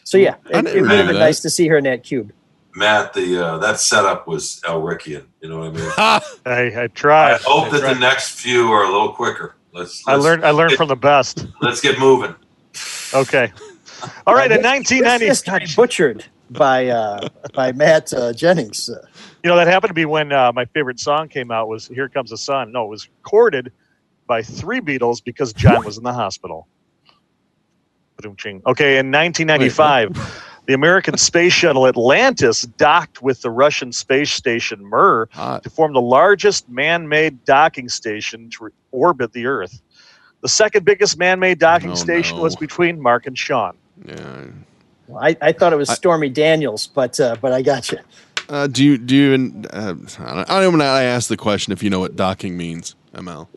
[0.02, 1.20] so yeah, it, it would have been that.
[1.20, 2.32] nice to see her in that cube.
[2.76, 5.24] Matt, the uh, that setup was Elrickian.
[5.40, 5.92] You know what I mean?
[6.76, 7.34] I, I tried.
[7.34, 7.94] I hope I that tried.
[7.94, 9.54] the next few are a little quicker.
[9.72, 10.02] Let's.
[10.06, 10.44] I let's learned.
[10.44, 11.46] I learned get- from the best.
[11.60, 12.34] Let's get moving.
[13.14, 13.52] Okay.
[14.26, 14.50] All right.
[14.50, 18.88] In this- this 1990, history butchered by uh, by Matt uh, Jennings.
[18.90, 19.06] Uh,
[19.42, 21.68] you know that happened to be when uh, my favorite song came out.
[21.68, 23.72] Was "Here Comes the Sun." No, it was recorded
[24.26, 26.66] by three Beatles because John was in the hospital.
[28.24, 28.98] Okay.
[28.98, 30.16] In 1995.
[30.66, 35.26] The American space shuttle Atlantis docked with the Russian space station Mir
[35.62, 39.82] to form the largest man made docking station to orbit the Earth.
[40.40, 42.42] The second biggest man made docking Oh, station no.
[42.42, 43.76] was between Mark and Sean.
[44.06, 44.44] Yeah.
[45.18, 47.98] I, I thought it was Stormy Daniels, but uh, but I got you.
[48.48, 49.66] Uh, do you do you even?
[49.70, 50.84] Uh, I don't, I don't know.
[50.84, 53.48] I asked the question if you know what docking means, ML.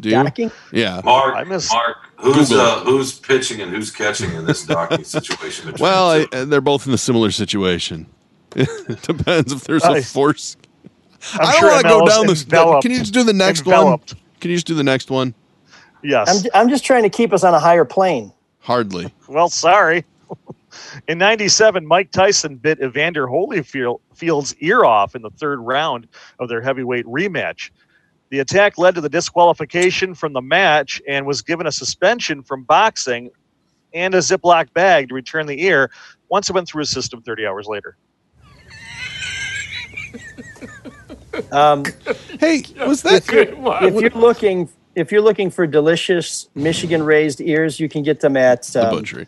[0.00, 0.14] Do you?
[0.14, 0.50] Docking?
[0.72, 1.00] Yeah.
[1.04, 5.74] Mark, I miss- Mark, who's uh, who's pitching and who's catching in this docking situation?
[5.78, 6.44] Well, the I, two?
[6.46, 8.06] they're both in a similar situation.
[8.56, 10.56] it depends if there's a force.
[11.34, 12.42] I'm I don't sure want to go down this.
[12.44, 14.14] enveloped- Can you just do the next enveloped.
[14.14, 14.22] one?
[14.40, 15.34] Can you just do the next one?
[16.02, 16.44] Yes.
[16.44, 18.32] I'm, I'm just trying to keep us on a higher plane.
[18.60, 19.12] Hardly.
[19.28, 20.04] Well, sorry.
[21.08, 26.06] In 97, Mike Tyson bit Evander Holyfield's ear off in the third round
[26.38, 27.70] of their heavyweight rematch.
[28.30, 32.64] The attack led to the disqualification from the match and was given a suspension from
[32.64, 33.30] boxing
[33.94, 35.90] and a Ziploc bag to return the ear
[36.28, 37.96] once it went through his system 30 hours later.
[41.52, 41.84] Um,
[42.40, 43.28] Hey, was that?
[43.28, 48.02] if, you're, if you're looking if you're looking for delicious Michigan raised ears, you can
[48.02, 49.26] get them at The um, butchery.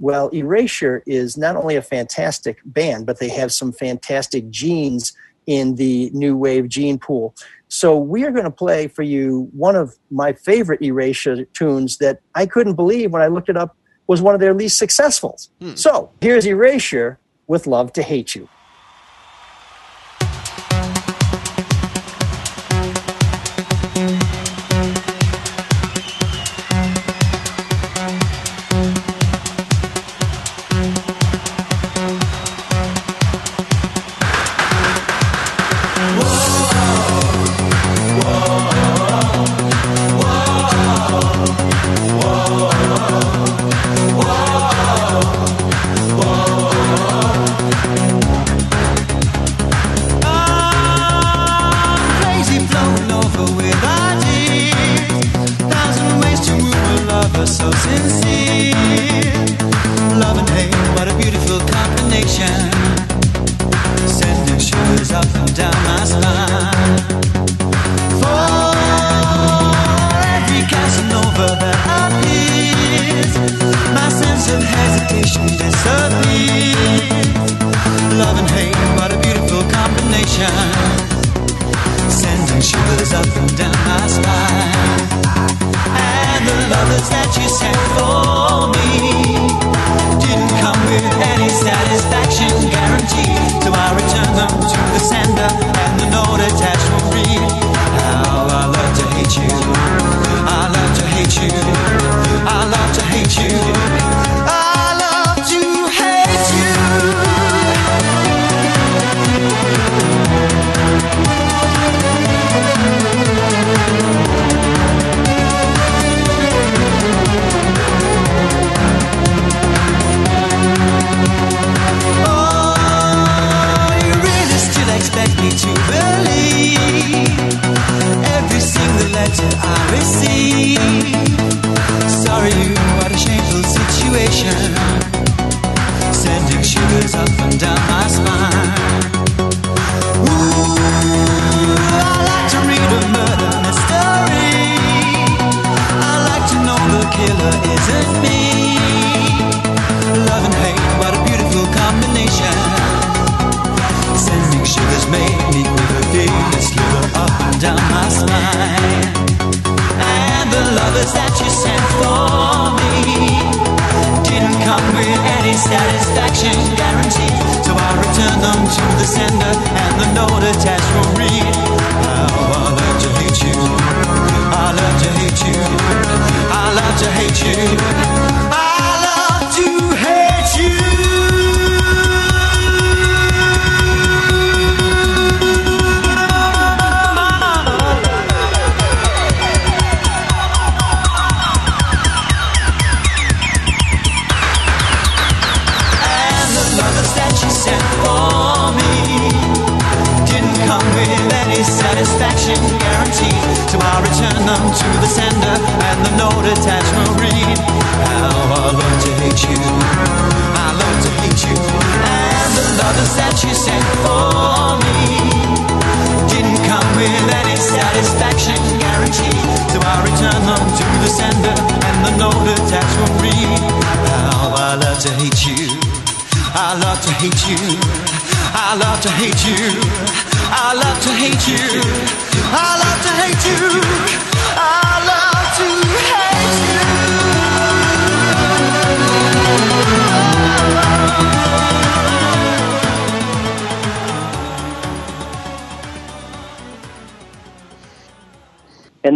[0.00, 5.12] Well, Erasure is not only a fantastic band, but they have some fantastic genes
[5.46, 7.34] in the new wave gene pool.
[7.68, 12.20] So we are going to play for you one of my favorite Erasure tunes that
[12.34, 13.76] I couldn't believe when I looked it up
[14.06, 15.38] was one of their least successful.
[15.60, 15.74] Hmm.
[15.74, 18.48] So here's Erasure with Love to Hate You.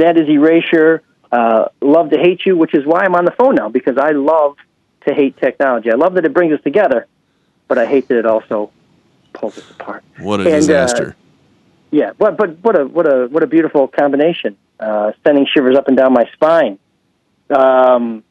[0.04, 1.02] That is Erasure.
[1.32, 4.10] Uh, love to hate you, which is why I'm on the phone now because I
[4.10, 4.56] love
[5.06, 5.90] to hate technology.
[5.90, 7.06] I love that it brings us together,
[7.68, 8.70] but I hate that it also
[9.32, 10.04] pulls us apart.
[10.18, 11.16] What a And, uh, disaster.
[11.90, 14.56] Yeah, but but what a what a what a beautiful combination.
[14.78, 16.78] Uh, sending shivers up and down my spine.
[17.48, 18.24] Um,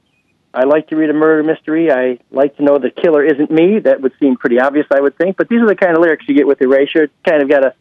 [0.54, 1.92] I like to read a murder mystery.
[1.92, 3.80] I like to know the killer isn't me.
[3.80, 5.38] That would seem pretty obvious, I would think.
[5.38, 7.04] But these are the kind of lyrics you get with Erasure.
[7.04, 7.74] It's kind of got a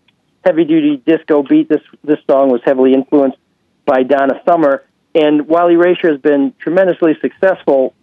[0.45, 1.69] heavy duty disco beat.
[1.69, 3.39] This this song was heavily influenced
[3.85, 4.85] by Donna Summer.
[5.15, 7.95] And while Erasure has been tremendously successful,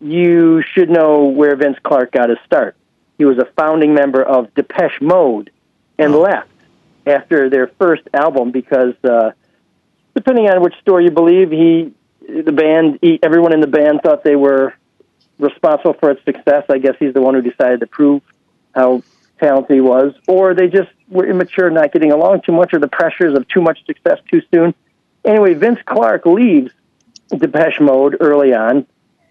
[0.00, 2.76] you should know where Vince Clarke got his start.
[3.18, 5.50] He was a founding member of Depeche Mode
[5.98, 6.48] and left
[7.06, 9.32] after their first album because, uh,
[10.14, 11.92] depending on which story you believe, he,
[12.28, 14.74] the band, he, everyone in the band thought they were
[15.38, 16.64] responsible for its success.
[16.68, 18.22] I guess he's the one who decided to prove
[18.74, 19.02] how
[19.40, 22.88] talented he was, or they just were immature, not getting along too much, or the
[22.88, 24.74] pressures of too much success too soon.
[25.24, 26.72] Anyway, Vince Clarke leaves
[27.28, 28.86] Depeche Mode early on,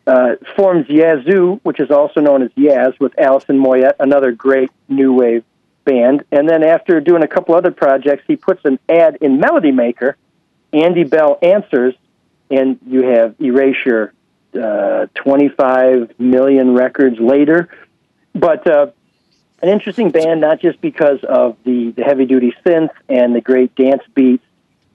[0.08, 5.14] uh, forms Yazoo, which is also known as Yaz, with Alison Moyet, another great new
[5.14, 5.44] wave
[5.84, 6.24] band.
[6.32, 10.18] And then after doing a couple other projects, he puts an ad in Melody Maker.
[10.74, 11.94] Andy Bell answers,
[12.50, 14.14] and you have Erasure
[14.54, 17.70] uh, 25 million records later.
[18.34, 18.88] But uh,
[19.62, 23.76] an interesting band, not just because of the, the heavy duty synth and the great
[23.76, 24.44] dance beats,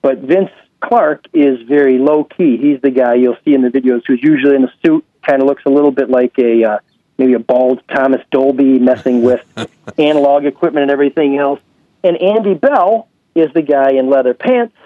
[0.02, 0.50] but Vince
[0.86, 2.56] Clarke is very low key.
[2.56, 5.48] He's the guy you'll see in the videos who's usually in a suit, kind of
[5.48, 6.78] looks a little bit like a uh,
[7.18, 9.40] maybe a bald Thomas Dolby messing with
[9.98, 11.60] analog equipment and everything else.
[12.04, 14.76] And Andy Bell is the guy in leather pants,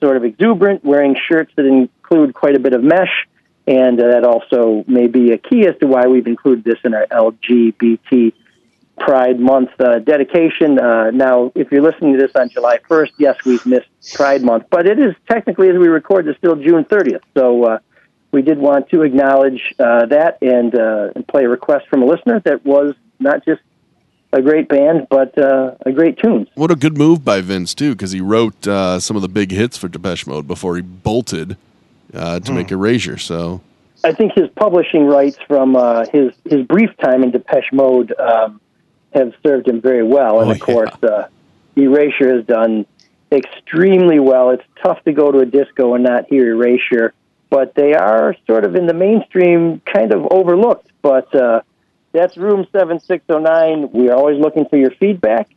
[0.00, 3.28] sort of exuberant, wearing shirts that include quite a bit of mesh.
[3.66, 6.94] And uh, that also may be a key as to why we've included this in
[6.94, 8.32] our LGBT
[8.98, 10.78] Pride Month uh, dedication.
[10.78, 14.64] Uh, now, if you're listening to this on July 1st, yes, we've missed Pride Month,
[14.70, 17.20] but it is technically, as we record, it's still June 30th.
[17.36, 17.78] So uh,
[18.32, 22.06] we did want to acknowledge uh, that and, uh, and play a request from a
[22.06, 23.60] listener that was not just
[24.32, 26.46] a great band, but uh, a great tune.
[26.54, 29.50] What a good move by Vince too, because he wrote uh, some of the big
[29.50, 31.56] hits for Depeche Mode before he bolted
[32.12, 32.56] uh, to Hmm.
[32.58, 33.16] make Erasure.
[33.16, 33.62] So
[34.04, 38.60] I think his publishing rights from uh, his his brief time in Depeche Mode um,
[39.18, 41.28] have served him very well, and Oh, of course, uh,
[41.76, 42.86] Erasure has done
[43.30, 44.50] extremely well.
[44.50, 47.12] It's tough to go to a disco and not hear Erasure,
[47.50, 50.90] but they are sort of in the mainstream, kind of overlooked.
[51.02, 51.60] But uh,
[52.12, 53.90] that's Room Seven Six Zero Nine.
[53.92, 55.48] We are always looking for your feedback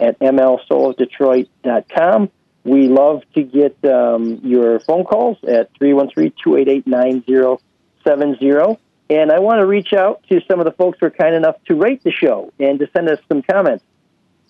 [0.00, 2.30] at mlsoulofdetroit.com.
[2.64, 8.78] We love to get um, your phone calls at 313-288-9070.
[9.10, 11.56] And I want to reach out to some of the folks who are kind enough
[11.66, 13.84] to rate the show and to send us some comments.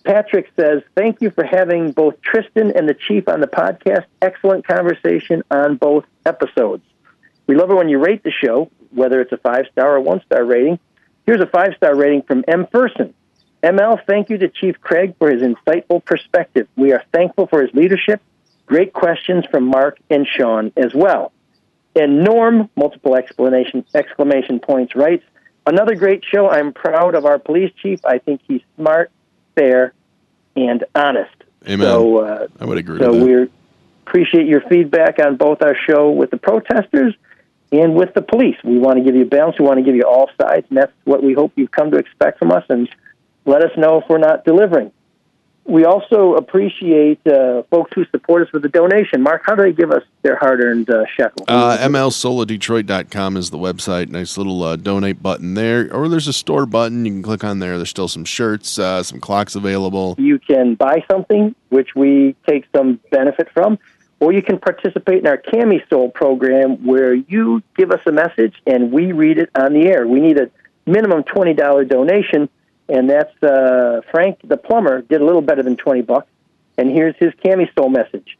[0.04, 4.04] Patrick says, Thank you for having both Tristan and the Chief on the podcast.
[4.22, 6.82] Excellent conversation on both episodes.
[7.46, 10.22] We love it when you rate the show, whether it's a five star or one
[10.26, 10.78] star rating.
[11.26, 12.66] Here's a five star rating from M.
[12.66, 13.14] Person.
[13.62, 16.68] ML, thank you to Chief Craig for his insightful perspective.
[16.76, 18.22] We are thankful for his leadership.
[18.66, 21.32] Great questions from Mark and Sean as well.
[21.98, 25.24] And Norm, multiple explanation exclamation points, writes,
[25.66, 26.48] Another great show.
[26.48, 28.00] I'm proud of our police chief.
[28.04, 29.10] I think he's smart,
[29.54, 29.92] fair,
[30.56, 31.34] and honest.
[31.66, 31.86] Amen.
[31.86, 33.26] So, uh, I would agree so with that.
[33.26, 33.50] we
[34.06, 37.14] appreciate your feedback on both our show with the protesters
[37.70, 38.56] and with the police.
[38.64, 39.58] We want to give you balance.
[39.58, 41.98] We want to give you all sides, and that's what we hope you've come to
[41.98, 42.64] expect from us.
[42.70, 42.88] And
[43.44, 44.92] let us know if we're not delivering.
[45.68, 49.22] We also appreciate uh, folks who support us with a donation.
[49.22, 51.44] Mark, how do they give us their hard-earned uh, shekel?
[51.46, 54.08] Uh, MLSoulofDetroit.com is the website.
[54.08, 55.94] Nice little uh, donate button there.
[55.94, 57.04] Or there's a store button.
[57.04, 57.76] You can click on there.
[57.76, 60.14] There's still some shirts, uh, some clocks available.
[60.16, 63.78] you can buy something, which we take some benefit from,
[64.20, 68.54] or you can participate in our Cami Soul program where you give us a message
[68.66, 70.06] and we read it on the air.
[70.06, 70.50] We need a
[70.86, 72.48] minimum $20 donation,
[72.88, 76.28] and that's uh, Frank the plumber did a little better than 20 bucks.
[76.76, 78.38] And here's his Cami Soul message.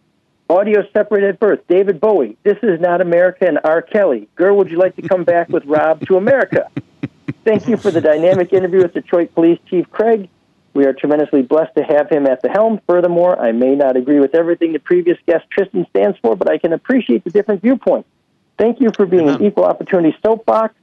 [0.49, 1.61] Audio separated at birth.
[1.69, 2.39] David Bowie.
[2.43, 3.83] This is not America and R.
[3.83, 4.29] Kelly.
[4.37, 6.71] Girl, would you like to come back with Rob to America?
[7.45, 10.29] Thank you for the dynamic interview with Detroit Police Chief Craig.
[10.73, 12.81] We are tremendously blessed to have him at the helm.
[12.87, 16.59] Furthermore, I may not agree with everything the previous guest Tristan stands for, but I
[16.59, 18.09] can appreciate the different viewpoints.
[18.57, 20.75] Thank you for being an equal opportunity soapbox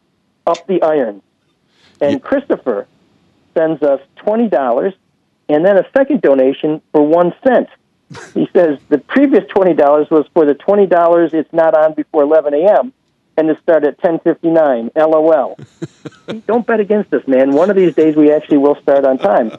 [0.46, 1.22] up the iron.
[2.02, 2.88] And Christopher
[3.56, 4.94] sends us twenty dollars
[5.50, 7.70] and then a second donation for one cent.
[8.34, 12.24] He says the previous twenty dollars was for the twenty dollars it's not on before
[12.24, 12.94] eleven AM
[13.38, 14.92] and it started at ten fifty nine.
[14.96, 15.58] LOL.
[16.48, 17.52] Don't bet against us, man.
[17.52, 19.58] One of these days we actually will start on time.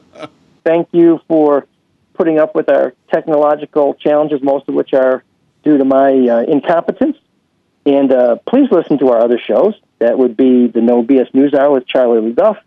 [0.63, 1.65] Thank you for
[2.13, 5.23] putting up with our technological challenges, most of which are
[5.63, 7.17] due to my uh, incompetence.
[7.85, 9.75] And uh, please listen to our other shows.
[9.99, 12.57] That would be the No BS News Hour with Charlie LeDuff,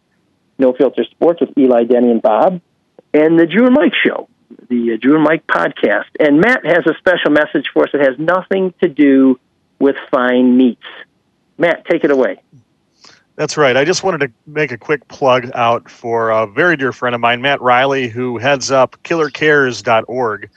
[0.61, 2.61] No Filter Sports with Eli, Denny, and Bob,
[3.13, 4.29] and the Drew and Mike Show,
[4.69, 6.07] the uh, Drew and Mike podcast.
[6.21, 9.41] And Matt has a special message for us that has nothing to do
[9.79, 10.87] with fine meats.
[11.59, 12.41] Matt, take it away.
[13.37, 13.77] That's right.
[13.77, 17.23] I just wanted to make a quick plug out for a very dear friend of
[17.23, 20.51] mine, Matt Riley, who heads up killercares.org.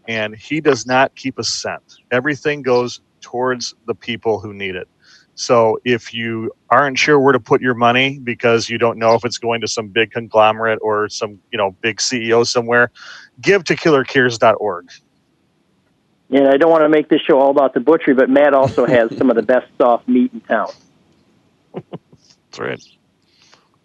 [0.08, 1.96] and he does not keep a cent.
[2.10, 4.88] Everything goes towards the people who need it.
[5.36, 9.24] So if you aren't sure where to put your money because you don't know if
[9.24, 12.90] it's going to some big conglomerate or some you know big CEO somewhere,
[13.40, 14.90] give to killercares.org.
[16.30, 18.86] And I don't want to make this show all about the butchery, but Matt also
[18.86, 20.70] has some of the best soft meat in town.
[21.74, 22.82] That's right.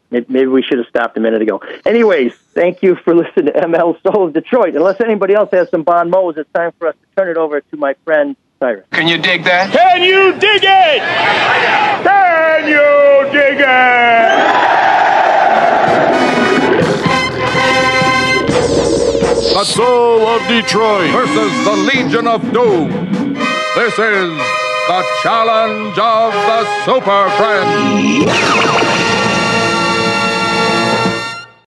[0.09, 1.61] Maybe we should have stopped a minute ago.
[1.85, 4.75] Anyways, thank you for listening to ML Soul of Detroit.
[4.75, 7.61] Unless anybody else has some Bon Mo's, it's time for us to turn it over
[7.61, 8.85] to my friend Cyrus.
[8.91, 9.73] Can you dig that?
[9.73, 11.01] Can you dig it?
[12.05, 14.41] Can you dig it?
[19.55, 22.91] The Soul of Detroit versus the Legion of Doom.
[23.73, 29.20] This is the challenge of the Super Friends.